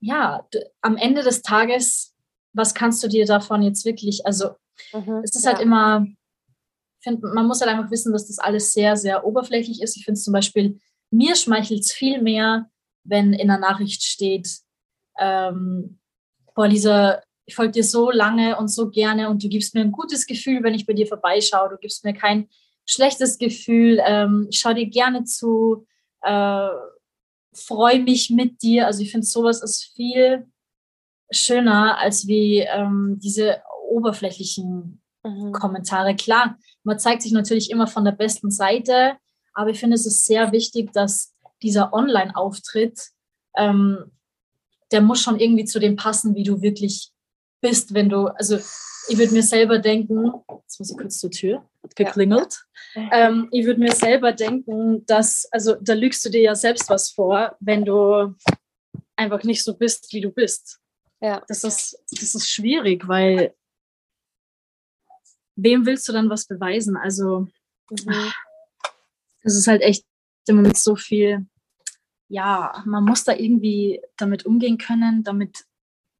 [0.00, 0.46] ja,
[0.80, 2.14] am Ende des Tages,
[2.52, 4.50] was kannst du dir davon jetzt wirklich, also
[4.92, 5.52] mhm, es ist ja.
[5.52, 6.06] halt immer,
[7.00, 9.96] find, man muss halt einfach wissen, dass das alles sehr, sehr oberflächlich ist.
[9.96, 10.78] Ich finde es zum Beispiel,
[11.10, 12.70] mir schmeichelt es viel mehr,
[13.04, 14.48] wenn in der Nachricht steht,
[15.18, 15.98] ähm,
[16.54, 19.92] boah, Lisa, ich folge dir so lange und so gerne und du gibst mir ein
[19.92, 21.68] gutes Gefühl, wenn ich bei dir vorbeischaue.
[21.70, 22.48] Du gibst mir kein
[22.86, 24.00] schlechtes Gefühl.
[24.04, 25.86] Ähm, ich schaue dir gerne zu.
[26.22, 26.68] Äh,
[27.56, 28.86] freue mich mit dir.
[28.86, 30.46] Also ich finde, sowas ist viel
[31.30, 35.52] schöner als wie ähm, diese oberflächlichen mhm.
[35.52, 36.14] Kommentare.
[36.14, 39.16] Klar, man zeigt sich natürlich immer von der besten Seite,
[39.54, 43.00] aber ich finde, es ist sehr wichtig, dass dieser Online-Auftritt,
[43.56, 44.12] ähm,
[44.92, 47.10] der muss schon irgendwie zu dem passen, wie du wirklich
[47.60, 48.56] bist, wenn du, also
[49.08, 50.32] ich würde mir selber denken,
[50.62, 52.66] jetzt muss ich kurz zur Tür, hat geklingelt.
[52.94, 53.08] Ja.
[53.12, 57.10] Ähm, ich würde mir selber denken, dass, also da lügst du dir ja selbst was
[57.10, 58.34] vor, wenn du
[59.16, 60.80] einfach nicht so bist, wie du bist.
[61.20, 61.42] Ja.
[61.48, 63.54] Das ist, das ist schwierig, weil
[65.56, 66.96] wem willst du dann was beweisen?
[66.96, 67.48] Also,
[67.90, 68.32] mhm.
[69.42, 70.04] es ist halt echt
[70.46, 71.46] im Moment so viel,
[72.28, 75.64] ja, man muss da irgendwie damit umgehen können, damit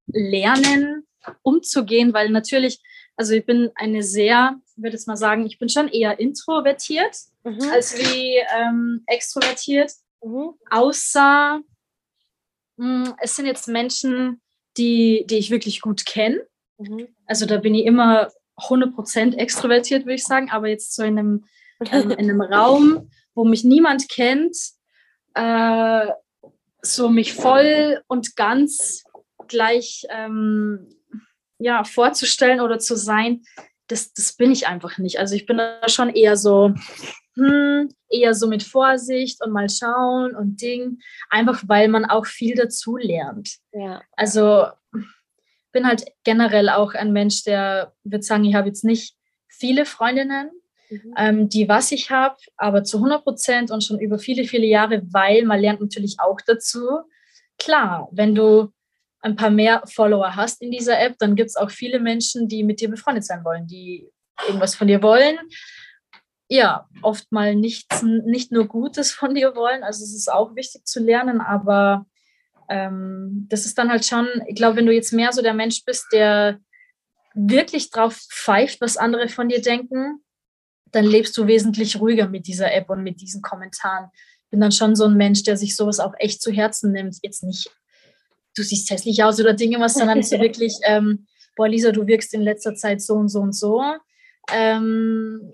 [0.06, 1.06] lernen,
[1.42, 2.80] umzugehen, weil natürlich,
[3.16, 7.16] also ich bin eine sehr, ich würde jetzt mal sagen, ich bin schon eher introvertiert
[7.44, 7.62] mhm.
[7.70, 9.92] als wie ähm, extrovertiert.
[10.22, 10.54] Mhm.
[10.70, 11.60] Außer
[12.76, 14.40] mh, hm, es sind jetzt Menschen,
[14.76, 16.46] die, die ich wirklich gut kenne.
[16.78, 17.08] Mhm.
[17.26, 21.44] Also da bin ich immer 100% extrovertiert, würde ich sagen, aber jetzt so in einem,
[21.90, 24.56] ähm, in einem Raum, wo mich niemand kennt,
[25.34, 26.06] äh,
[26.82, 29.04] so mich voll und ganz
[29.48, 30.95] gleich ähm,
[31.58, 33.42] ja, vorzustellen oder zu sein,
[33.88, 35.18] das, das bin ich einfach nicht.
[35.18, 36.74] Also ich bin da schon eher so,
[37.34, 40.98] hm, eher so mit Vorsicht und mal schauen und Ding,
[41.30, 43.56] einfach weil man auch viel dazu lernt.
[43.72, 44.02] Ja.
[44.12, 44.66] Also
[45.72, 49.14] bin halt generell auch ein Mensch, der würde sagen, ich habe jetzt nicht
[49.46, 50.50] viele Freundinnen,
[50.88, 51.14] mhm.
[51.18, 55.02] ähm, die was ich habe, aber zu 100 Prozent und schon über viele, viele Jahre,
[55.12, 57.02] weil man lernt natürlich auch dazu.
[57.58, 58.72] Klar, wenn du
[59.26, 62.62] ein paar mehr Follower hast in dieser App, dann gibt es auch viele Menschen, die
[62.62, 64.08] mit dir befreundet sein wollen, die
[64.46, 65.36] irgendwas von dir wollen.
[66.48, 69.82] Ja, oft mal nichts, nicht nur Gutes von dir wollen.
[69.82, 72.06] Also es ist auch wichtig zu lernen, aber
[72.68, 75.84] ähm, das ist dann halt schon, ich glaube, wenn du jetzt mehr so der Mensch
[75.84, 76.60] bist, der
[77.34, 80.22] wirklich drauf pfeift, was andere von dir denken,
[80.92, 84.08] dann lebst du wesentlich ruhiger mit dieser App und mit diesen Kommentaren.
[84.50, 87.16] Bin dann schon so ein Mensch, der sich sowas auch echt zu Herzen nimmt.
[87.22, 87.68] Jetzt nicht
[88.56, 92.34] du siehst hässlich aus oder Dinge was, sondern so wirklich, ähm, boah, Lisa, du wirkst
[92.34, 93.82] in letzter Zeit so und so und so.
[94.52, 95.52] Ähm,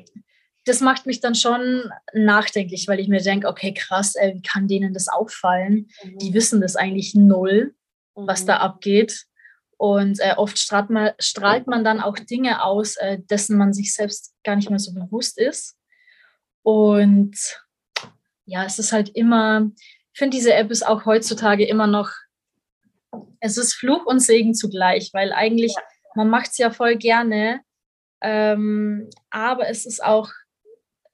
[0.65, 4.69] das macht mich dann schon nachdenklich, weil ich mir denke, okay, krass, ey, wie kann
[4.69, 5.89] denen das auffallen?
[6.05, 6.19] Mhm.
[6.19, 7.75] Die wissen das eigentlich null,
[8.17, 8.27] mhm.
[8.27, 9.25] was da abgeht.
[9.77, 13.93] Und äh, oft strahlt man, strahlt man dann auch Dinge aus, äh, dessen man sich
[13.93, 15.77] selbst gar nicht mehr so bewusst ist.
[16.63, 17.37] Und
[18.45, 19.71] ja, es ist halt immer,
[20.13, 22.13] ich finde, diese App ist auch heutzutage immer noch
[23.41, 25.83] es ist Fluch und Segen zugleich, weil eigentlich, ja.
[26.15, 27.61] man macht es ja voll gerne,
[28.21, 30.31] ähm, aber es ist auch,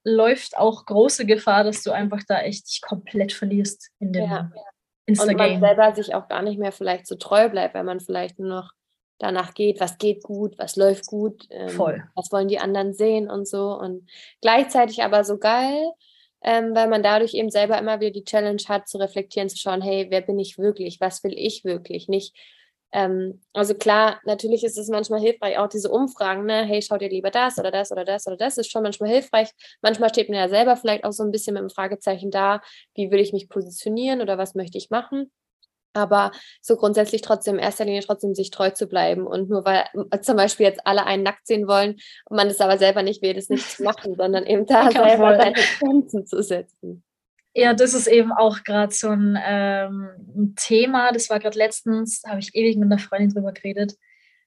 [0.04, 4.50] läuft auch große Gefahr, dass du einfach da echt dich komplett verlierst in dem ja.
[5.06, 5.40] Instagram.
[5.40, 8.38] Und man selber sich auch gar nicht mehr vielleicht so treu bleibt, weil man vielleicht
[8.38, 8.72] nur noch
[9.18, 11.76] danach geht, was geht gut, was läuft gut, ähm,
[12.14, 13.72] was wollen die anderen sehen und so.
[13.72, 14.08] Und
[14.40, 15.92] gleichzeitig aber so geil,
[16.42, 19.82] ähm, weil man dadurch eben selber immer wieder die Challenge hat, zu reflektieren, zu schauen,
[19.82, 21.00] hey, wer bin ich wirklich?
[21.00, 22.08] Was will ich wirklich?
[22.08, 22.36] Nicht,
[22.92, 27.10] ähm, also klar, natürlich ist es manchmal hilfreich, auch diese Umfragen, ne, hey, schaut ihr
[27.10, 29.50] lieber das oder das oder das oder das, ist schon manchmal hilfreich.
[29.82, 32.60] Manchmal steht man ja selber vielleicht auch so ein bisschen mit dem Fragezeichen da,
[32.94, 35.30] wie will ich mich positionieren oder was möchte ich machen
[35.98, 36.32] aber
[36.62, 39.84] so grundsätzlich trotzdem in erster Linie trotzdem sich treu zu bleiben und nur weil
[40.22, 41.96] zum Beispiel jetzt alle einen nackt sehen wollen
[42.26, 45.36] und man es aber selber nicht will, das nicht zu machen, sondern eben da selber
[45.36, 47.04] seine Grenzen zu setzen.
[47.54, 51.10] Ja, das ist eben auch gerade so ein, ähm, ein, Thema.
[51.10, 53.94] Das war gerade letztens, habe ich ewig mit einer Freundin drüber geredet.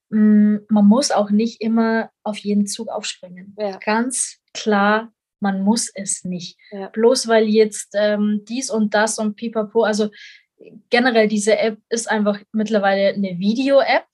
[0.08, 3.54] Mm, man muss auch nicht immer auf jeden Zug aufspringen.
[3.58, 3.78] Ja.
[3.84, 6.56] Ganz klar, man muss es nicht.
[6.70, 6.88] Ja.
[6.88, 10.08] Bloß weil jetzt ähm, dies und das und pipapo, also
[10.90, 14.06] generell diese App ist einfach mittlerweile eine Video-App.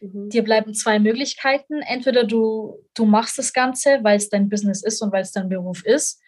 [0.00, 0.28] Mhm.
[0.30, 1.80] Dir bleiben zwei Möglichkeiten.
[1.82, 5.48] Entweder du, du machst das Ganze, weil es dein Business ist und weil es dein
[5.48, 6.20] Beruf ist.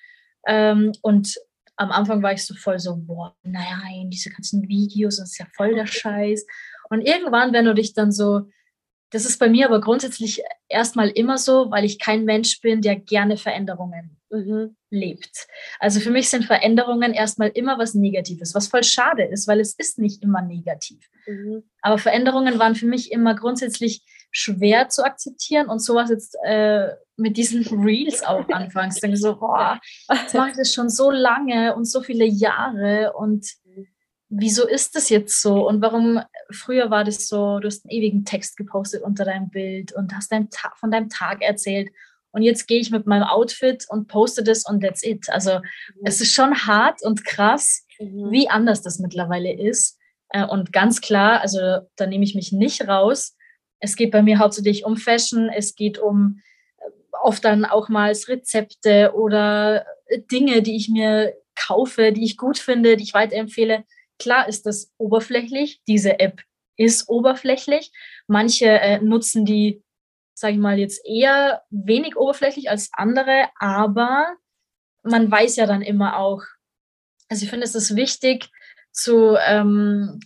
[0.47, 1.37] Ähm, und
[1.77, 5.47] am Anfang war ich so voll so, boah, nein, diese ganzen Videos, das ist ja
[5.57, 6.47] voll der Scheiß.
[6.91, 8.43] Und irgendwann, wenn du dich dann so,
[9.11, 12.97] das ist bei mir aber grundsätzlich erstmal immer so, weil ich kein Mensch bin, der
[12.97, 14.77] gerne Veränderungen mhm.
[14.91, 15.47] lebt.
[15.79, 19.75] Also für mich sind Veränderungen erstmal immer was Negatives, was voll schade ist, weil es
[19.75, 21.09] ist nicht immer negativ.
[21.27, 21.65] Mhm.
[21.83, 24.03] Aber Veränderungen waren für mich immer grundsätzlich
[24.33, 28.97] schwer zu akzeptieren und sowas jetzt äh, mit diesen Reels auch anfangs.
[28.97, 33.13] Ich denke so, boah, jetzt mache ich das schon so lange und so viele Jahre
[33.15, 33.47] und
[34.31, 35.67] wieso ist das jetzt so?
[35.67, 36.21] Und warum,
[36.51, 40.33] früher war das so, du hast einen ewigen Text gepostet unter deinem Bild und hast
[40.33, 41.91] dein von deinem Tag erzählt.
[42.33, 45.29] Und jetzt gehe ich mit meinem Outfit und poste das und that's it.
[45.31, 46.03] Also mhm.
[46.05, 48.31] es ist schon hart und krass, mhm.
[48.31, 49.99] wie anders das mittlerweile ist.
[50.31, 51.59] Äh, und ganz klar, also
[51.97, 53.37] da nehme ich mich nicht raus.
[53.81, 56.41] Es geht bei mir hauptsächlich um Fashion, es geht um
[56.79, 56.91] äh,
[57.23, 59.87] oft dann auch mal Rezepte oder
[60.31, 63.85] Dinge, die ich mir kaufe, die ich gut finde, die ich weiterempfehle.
[64.19, 65.81] Klar ist das oberflächlich.
[65.87, 66.43] Diese App
[66.77, 67.93] ist oberflächlich.
[68.27, 69.83] Manche äh, nutzen die,
[70.41, 74.35] sage ich mal, jetzt eher wenig oberflächlich als andere, aber
[75.03, 76.43] man weiß ja dann immer auch,
[77.29, 78.49] also ich finde, es ist wichtig
[78.93, 80.21] zu ähm,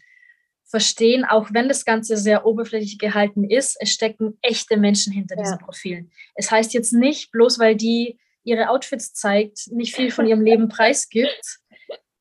[0.64, 5.42] verstehen, auch wenn das Ganze sehr oberflächlich gehalten ist, es stecken echte Menschen hinter ja.
[5.42, 6.10] diesen Profilen.
[6.34, 10.68] Es heißt jetzt nicht, bloß weil die ihre Outfits zeigt, nicht viel von ihrem Leben
[10.68, 11.58] preisgibt.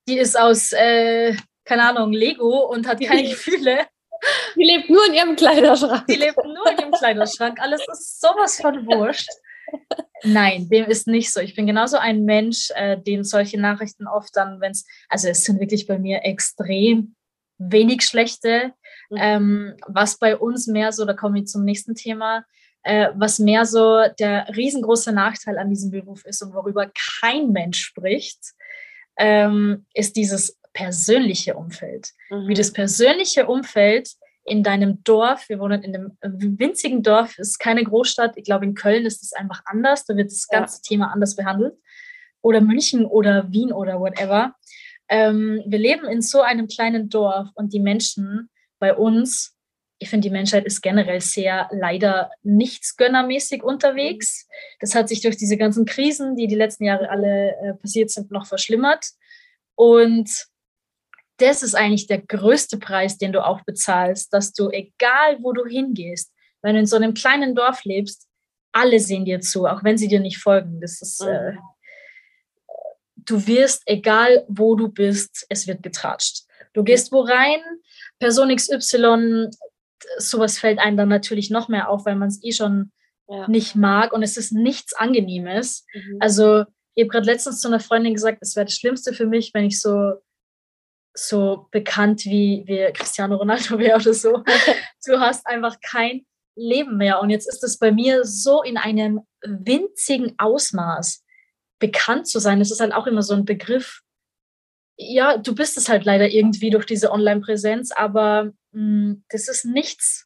[0.08, 1.36] Die ist aus äh,
[1.66, 3.80] keine Ahnung, Lego und hat keine Gefühle.
[4.56, 6.08] Die lebt nur in ihrem Kleiderschrank.
[6.08, 7.60] Die lebt nur in ihrem Kleiderschrank.
[7.60, 9.30] Alles ist sowas von wurscht.
[10.24, 11.40] Nein, dem ist nicht so.
[11.40, 15.44] Ich bin genauso ein Mensch, äh, den solche Nachrichten oft dann, wenn es, also es
[15.44, 17.16] sind wirklich bei mir extrem
[17.58, 18.74] wenig schlechte.
[19.10, 19.18] Mhm.
[19.20, 22.46] Ähm, was bei uns mehr so, da komme ich zum nächsten Thema,
[22.84, 26.92] äh, was mehr so der riesengroße Nachteil an diesem Beruf ist und worüber
[27.22, 28.40] kein Mensch spricht,
[29.18, 32.10] ähm, ist dieses persönliche Umfeld.
[32.30, 32.48] Mhm.
[32.48, 34.10] Wie das persönliche Umfeld
[34.46, 38.36] in deinem Dorf, wir wohnen in einem winzigen Dorf, ist keine Großstadt.
[38.36, 40.06] Ich glaube, in Köln ist es einfach anders.
[40.06, 40.82] Da wird das ganze ja.
[40.84, 41.76] Thema anders behandelt.
[42.42, 44.56] Oder München oder Wien oder whatever.
[45.08, 48.50] Ähm, wir leben in so einem kleinen Dorf und die Menschen
[48.80, 49.56] bei uns,
[50.00, 54.48] ich finde, die Menschheit ist generell sehr leider nichtsgönnermäßig unterwegs.
[54.82, 58.30] Das hat sich durch diese ganzen Krisen, die die letzten Jahre alle äh, passiert sind,
[58.32, 59.06] noch verschlimmert.
[59.76, 60.30] Und
[61.38, 65.66] das ist eigentlich der größte Preis, den du auch bezahlst, dass du, egal wo du
[65.66, 66.32] hingehst,
[66.62, 68.28] wenn du in so einem kleinen Dorf lebst,
[68.72, 70.80] alle sehen dir zu, auch wenn sie dir nicht folgen.
[70.82, 71.30] Das ist, mhm.
[71.30, 71.58] äh,
[73.16, 76.44] du wirst, egal wo du bist, es wird getratscht.
[76.74, 77.62] Du gehst wo rein,
[78.20, 79.50] Person XY,
[80.18, 82.92] sowas fällt einem dann natürlich noch mehr auf, weil man es eh schon
[83.28, 83.48] ja.
[83.48, 85.86] nicht mag und es ist nichts Angenehmes.
[85.94, 86.18] Mhm.
[86.20, 86.66] Also,
[86.96, 89.66] ich habe gerade letztens zu einer Freundin gesagt, es wäre das Schlimmste für mich, wenn
[89.66, 90.14] ich so
[91.14, 94.44] so bekannt wie, wie Cristiano Ronaldo wäre oder so.
[95.06, 97.20] Du hast einfach kein Leben mehr.
[97.20, 101.24] Und jetzt ist es bei mir so in einem winzigen Ausmaß
[101.80, 102.62] bekannt zu sein.
[102.62, 104.02] Es ist halt auch immer so ein Begriff.
[104.98, 109.66] Ja, du bist es halt leider irgendwie durch diese Online-Präsenz, aber mh, hm, das ist
[109.66, 110.24] nichts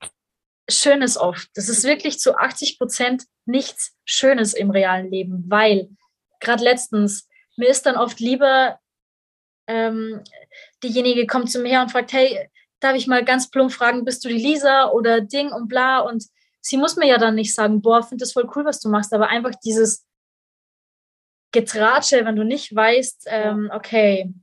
[0.70, 1.50] Schönes oft.
[1.56, 5.90] Das ist wirklich zu 80 Prozent nichts Schönes im realen Leben, weil
[6.42, 8.80] gerade letztens, mir ist dann oft lieber
[9.68, 10.24] ähm,
[10.84, 12.49] diejenige kommt zu mir her und fragt, hey,
[12.80, 16.25] darf ich mal ganz plump fragen, bist du die Lisa oder Ding und bla und
[16.61, 19.13] sie muss mir ja dann nicht sagen, boah, finde das voll cool, was du machst,
[19.13, 20.05] aber einfach dieses
[21.51, 24.34] Getratsche, wenn du nicht weißt, ähm, okay,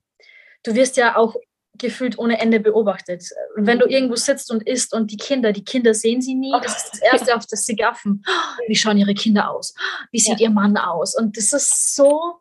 [0.63, 1.37] du wirst ja auch
[1.77, 3.25] gefühlt ohne Ende beobachtet.
[3.57, 6.53] Und wenn du irgendwo sitzt und isst und die Kinder, die Kinder sehen sie nie,
[6.63, 8.25] das ist das Erste, auf das sie gaffen.
[8.69, 9.75] Wie schauen ihre Kinder aus?
[10.13, 10.49] Wie sieht ja.
[10.49, 11.17] ihr Mann aus?
[11.17, 12.39] Und das ist so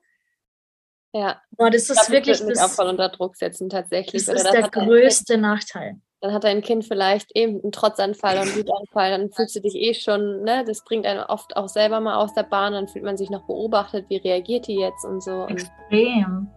[1.13, 1.41] ja.
[1.51, 2.39] Boah, das ist glaub, wirklich.
[2.39, 4.25] Das auch voll unter Druck setzen, tatsächlich.
[4.25, 5.97] Das ist der größte Nachteil.
[6.21, 9.75] Dann hat dein Kind vielleicht eben einen Trotzanfall und einen Wutanfall, dann fühlst du dich
[9.75, 13.03] eh schon, ne, das bringt einen oft auch selber mal aus der Bahn, dann fühlt
[13.03, 15.47] man sich noch beobachtet, wie reagiert die jetzt und so.
[15.47, 16.49] Extrem.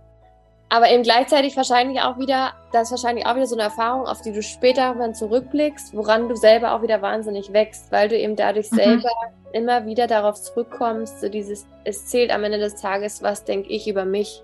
[0.69, 4.21] Aber eben gleichzeitig wahrscheinlich auch wieder, das ist wahrscheinlich auch wieder so eine Erfahrung, auf
[4.23, 8.35] die du später dann zurückblickst, woran du selber auch wieder wahnsinnig wächst, weil du eben
[8.35, 8.77] dadurch mhm.
[8.77, 9.11] selber
[9.53, 13.87] immer wieder darauf zurückkommst, so dieses, es zählt am Ende des Tages, was denke ich
[13.87, 14.43] über mich.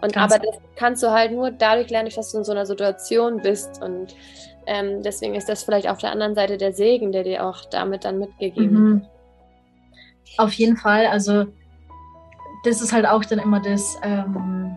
[0.00, 2.66] Und Ganz aber das kannst du halt nur dadurch lernen, dass du in so einer
[2.66, 3.82] Situation bist.
[3.82, 4.14] Und
[4.66, 8.04] ähm, deswegen ist das vielleicht auf der anderen Seite der Segen, der dir auch damit
[8.04, 9.00] dann mitgegeben mhm.
[9.00, 9.10] wird.
[10.38, 11.06] Auf jeden Fall.
[11.06, 11.46] Also
[12.64, 14.76] das ist halt auch dann immer das, ähm,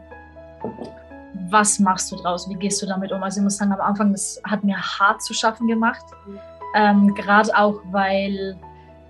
[1.50, 2.50] was machst du draus?
[2.50, 3.22] Wie gehst du damit um?
[3.22, 6.06] Also ich muss sagen, am Anfang, das hat mir hart zu schaffen gemacht.
[6.26, 6.40] Mhm.
[6.76, 8.58] Ähm, Gerade auch, weil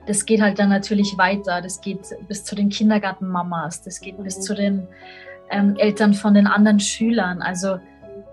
[0.05, 1.61] das geht halt dann natürlich weiter.
[1.61, 4.23] Das geht bis zu den Kindergartenmamas, das geht mhm.
[4.23, 4.87] bis zu den
[5.49, 7.41] ähm, Eltern von den anderen Schülern.
[7.41, 7.79] Also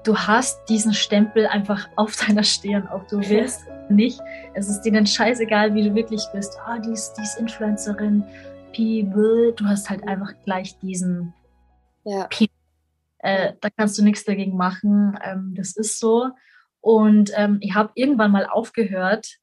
[0.04, 4.20] du hast diesen Stempel einfach auf deiner Stirn, ob du willst oder nicht.
[4.54, 6.56] Es ist denen scheißegal, wie du wirklich bist.
[6.64, 8.24] Ah, oh, die, ist, die ist Influencerin,
[8.72, 11.32] Pi, du hast halt einfach gleich diesen
[12.04, 12.24] ja.
[12.24, 12.50] Pi.
[13.24, 15.18] Äh, da kannst du nichts dagegen machen.
[15.24, 16.28] Ähm, das ist so.
[16.80, 19.38] Und ähm, ich habe irgendwann mal aufgehört,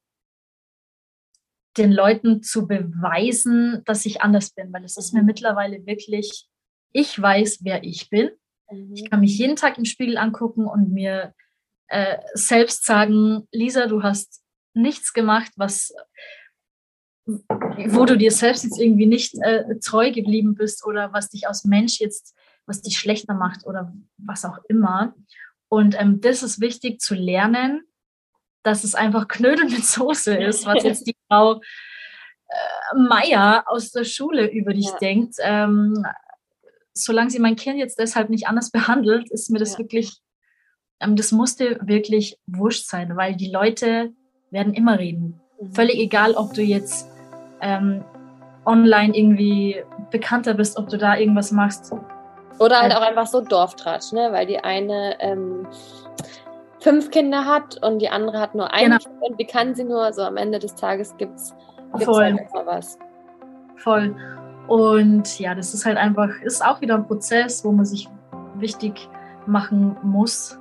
[1.76, 6.48] den Leuten zu beweisen, dass ich anders bin, weil es ist mir mittlerweile wirklich,
[6.92, 8.30] ich weiß, wer ich bin.
[8.70, 8.94] Mhm.
[8.94, 11.34] Ich kann mich jeden Tag im Spiegel angucken und mir
[11.88, 15.92] äh, selbst sagen, Lisa, du hast nichts gemacht, was
[17.24, 21.64] wo du dir selbst jetzt irgendwie nicht äh, treu geblieben bist oder was dich als
[21.64, 22.36] Mensch jetzt,
[22.66, 25.14] was dich schlechter macht oder was auch immer.
[25.68, 27.82] Und ähm, das ist wichtig zu lernen,
[28.62, 31.60] dass es einfach Knödel mit Soße ist, was jetzt die Frau
[32.48, 34.98] äh, Meier aus der Schule über dich ja.
[34.98, 35.36] denkt.
[35.40, 36.04] Ähm,
[36.94, 39.78] solange sie mein Kind jetzt deshalb nicht anders behandelt, ist mir das ja.
[39.78, 40.18] wirklich,
[41.00, 44.12] ähm, das musste wirklich wurscht sein, weil die Leute
[44.50, 45.40] werden immer reden.
[45.60, 45.72] Mhm.
[45.72, 47.08] Völlig egal, ob du jetzt
[47.60, 48.04] ähm,
[48.64, 51.92] online irgendwie bekannter bist, ob du da irgendwas machst.
[52.62, 54.28] Oder halt auch einfach so Dorftratsch, ne?
[54.32, 55.66] weil die eine ähm,
[56.80, 58.98] fünf Kinder hat und die andere hat nur ein genau.
[58.98, 60.12] Kind und wie kann sie nur?
[60.12, 61.54] So am Ende des Tages gibt es
[62.00, 62.32] Voll.
[62.32, 62.98] Halt was.
[63.76, 64.14] Voll.
[64.68, 68.08] Und ja, das ist halt einfach, ist auch wieder ein Prozess, wo man sich
[68.54, 69.08] wichtig
[69.46, 70.58] machen muss.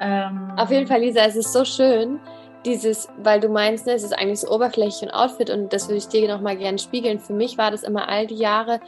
[0.00, 2.20] Ähm, Auf jeden Fall, Lisa, es ist so schön,
[2.64, 5.98] dieses, weil du meinst, ne, es ist eigentlich so oberflächlich und Outfit und das würde
[5.98, 7.18] ich dir nochmal gerne spiegeln.
[7.18, 8.80] Für mich war das immer all die Jahre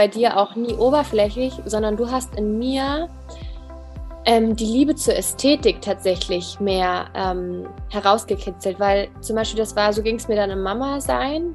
[0.00, 3.10] bei dir auch nie oberflächlich, sondern du hast in mir
[4.24, 10.02] ähm, die Liebe zur Ästhetik tatsächlich mehr ähm, herausgekitzelt, weil zum Beispiel das war, so
[10.02, 11.54] ging es mir dann im Mama sein,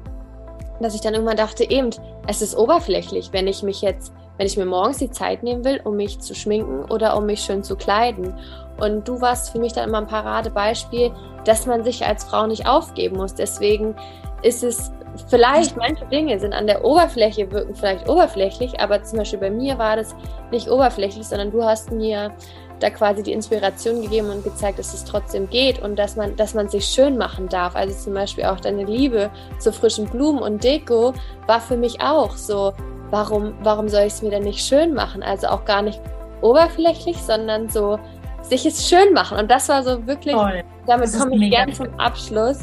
[0.78, 1.90] dass ich dann irgendwann dachte, eben,
[2.28, 5.80] es ist oberflächlich, wenn ich mich jetzt, wenn ich mir morgens die Zeit nehmen will,
[5.82, 8.32] um mich zu schminken oder um mich schön zu kleiden.
[8.78, 11.10] Und du warst für mich dann immer ein Paradebeispiel,
[11.44, 13.34] dass man sich als Frau nicht aufgeben muss.
[13.34, 13.96] Deswegen
[14.42, 14.92] ist es
[15.28, 19.78] vielleicht, manche Dinge sind an der Oberfläche, wirken vielleicht oberflächlich, aber zum Beispiel bei mir
[19.78, 20.14] war das
[20.50, 22.32] nicht oberflächlich, sondern du hast mir
[22.80, 26.54] da quasi die Inspiration gegeben und gezeigt, dass es trotzdem geht und dass man, dass
[26.54, 27.74] man sich schön machen darf.
[27.74, 31.14] Also zum Beispiel auch deine Liebe zu frischen Blumen und Deko
[31.46, 32.74] war für mich auch so,
[33.10, 35.22] warum, warum soll ich es mir denn nicht schön machen?
[35.22, 36.00] Also auch gar nicht
[36.42, 37.98] oberflächlich, sondern so
[38.42, 39.38] sich es schön machen.
[39.38, 40.62] Und das war so wirklich, Toll.
[40.86, 42.58] damit komme ich gern zum Abschluss.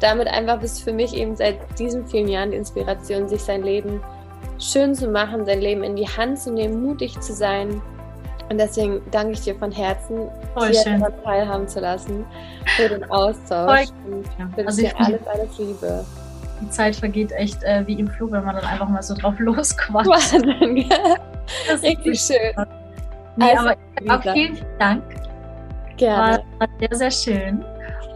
[0.00, 4.00] Damit einfach bis für mich eben seit diesen vielen Jahren die Inspiration, sich sein Leben
[4.58, 7.80] schön zu machen, sein Leben in die Hand zu nehmen, mutig zu sein.
[8.50, 12.24] Und deswegen danke ich dir von Herzen, Voll hier daran teilhaben zu lassen,
[12.76, 13.88] für den Austausch.
[13.88, 14.14] Voll.
[14.14, 16.04] Und wünsche also dir alles, alles Liebe.
[16.60, 19.34] Die Zeit vergeht echt äh, wie im Flug, wenn man dann einfach mal so drauf
[19.38, 20.08] losquatscht.
[20.08, 20.88] Wahnsinn,
[21.66, 22.66] Das ist richtig schön.
[23.36, 25.02] Nee, also, aber auch vielen Dank
[25.98, 26.44] Gerne.
[26.58, 27.64] War, sehr, sehr schön.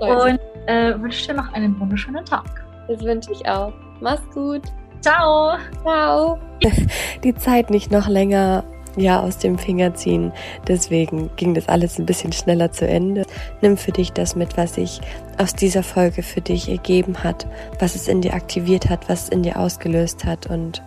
[0.01, 2.65] Und äh, wünsche dir noch einen wunderschönen Tag.
[2.89, 3.73] Das wünsche ich auch.
[4.01, 4.63] Mach's gut.
[5.01, 5.57] Ciao.
[5.83, 6.39] Ciao.
[7.25, 8.65] Die Zeit nicht noch länger
[8.97, 10.33] ja aus dem Finger ziehen.
[10.69, 13.25] Deswegen ging das alles ein bisschen schneller zu Ende.
[13.61, 15.01] Nimm für dich das mit, was sich
[15.39, 17.47] aus dieser Folge für dich ergeben hat,
[17.79, 20.83] was es in dir aktiviert hat, was es in dir ausgelöst hat und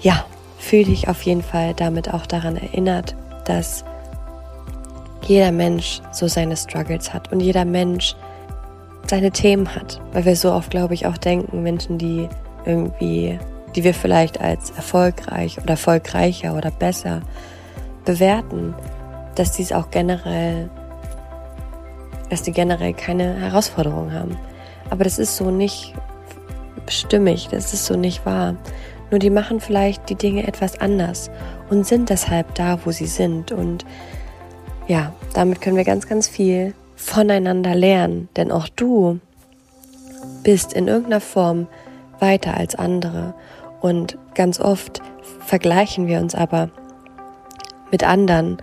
[0.00, 0.24] ja,
[0.58, 3.14] fühl dich auf jeden Fall damit auch daran erinnert,
[3.44, 3.84] dass
[5.26, 8.14] jeder Mensch so seine Struggles hat und jeder Mensch
[9.08, 10.00] seine Themen hat.
[10.12, 12.28] Weil wir so oft, glaube ich, auch denken, Menschen, die
[12.64, 13.38] irgendwie,
[13.74, 17.22] die wir vielleicht als erfolgreich oder erfolgreicher oder besser
[18.04, 18.74] bewerten,
[19.34, 20.70] dass die es auch generell,
[22.30, 24.36] dass die generell keine Herausforderungen haben.
[24.90, 25.94] Aber das ist so nicht
[26.88, 28.56] stimmig, das ist so nicht wahr.
[29.10, 31.30] Nur die machen vielleicht die Dinge etwas anders
[31.70, 33.84] und sind deshalb da, wo sie sind und
[34.86, 39.20] ja, damit können wir ganz, ganz viel voneinander lernen, denn auch du
[40.42, 41.66] bist in irgendeiner Form
[42.20, 43.34] weiter als andere
[43.80, 45.02] und ganz oft
[45.40, 46.70] vergleichen wir uns aber
[47.90, 48.58] mit anderen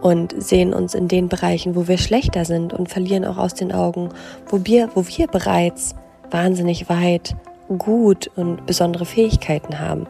[0.00, 3.72] und sehen uns in den Bereichen, wo wir schlechter sind und verlieren auch aus den
[3.72, 4.10] Augen,
[4.48, 5.94] wo wir, wo wir bereits
[6.30, 7.34] wahnsinnig weit,
[7.78, 10.06] gut und besondere Fähigkeiten haben.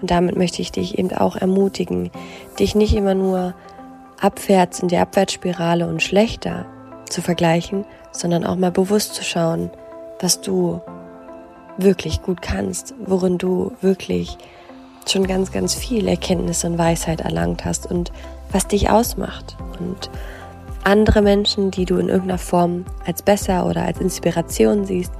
[0.00, 2.10] Und damit möchte ich dich eben auch ermutigen,
[2.58, 3.54] dich nicht immer nur
[4.20, 6.66] abwärts in die Abwärtsspirale und schlechter
[7.08, 9.70] zu vergleichen, sondern auch mal bewusst zu schauen,
[10.20, 10.80] was du
[11.76, 14.38] wirklich gut kannst, worin du wirklich
[15.08, 18.12] schon ganz, ganz viel Erkenntnis und Weisheit erlangt hast und
[18.50, 19.56] was dich ausmacht.
[19.78, 20.10] Und
[20.84, 25.12] andere Menschen, die du in irgendeiner Form als besser oder als Inspiration siehst,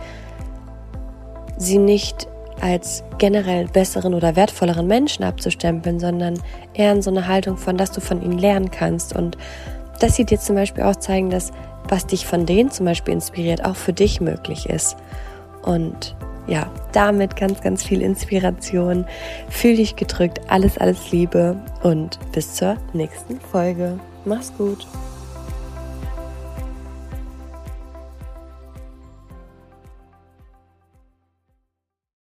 [1.59, 2.29] sie nicht
[2.61, 6.39] als generell besseren oder wertvolleren Menschen abzustempeln, sondern
[6.73, 9.37] eher in so eine Haltung von, dass du von ihnen lernen kannst und
[10.01, 11.53] dass sie dir zum Beispiel auch zeigen, dass
[11.89, 14.97] was dich von denen zum Beispiel inspiriert, auch für dich möglich ist.
[15.63, 16.17] Und
[16.47, 19.07] ja, damit ganz, ganz viel Inspiration.
[19.49, 20.41] Fühl dich gedrückt.
[20.49, 23.99] Alles, alles Liebe und bis zur nächsten Folge.
[24.25, 24.87] Mach's gut.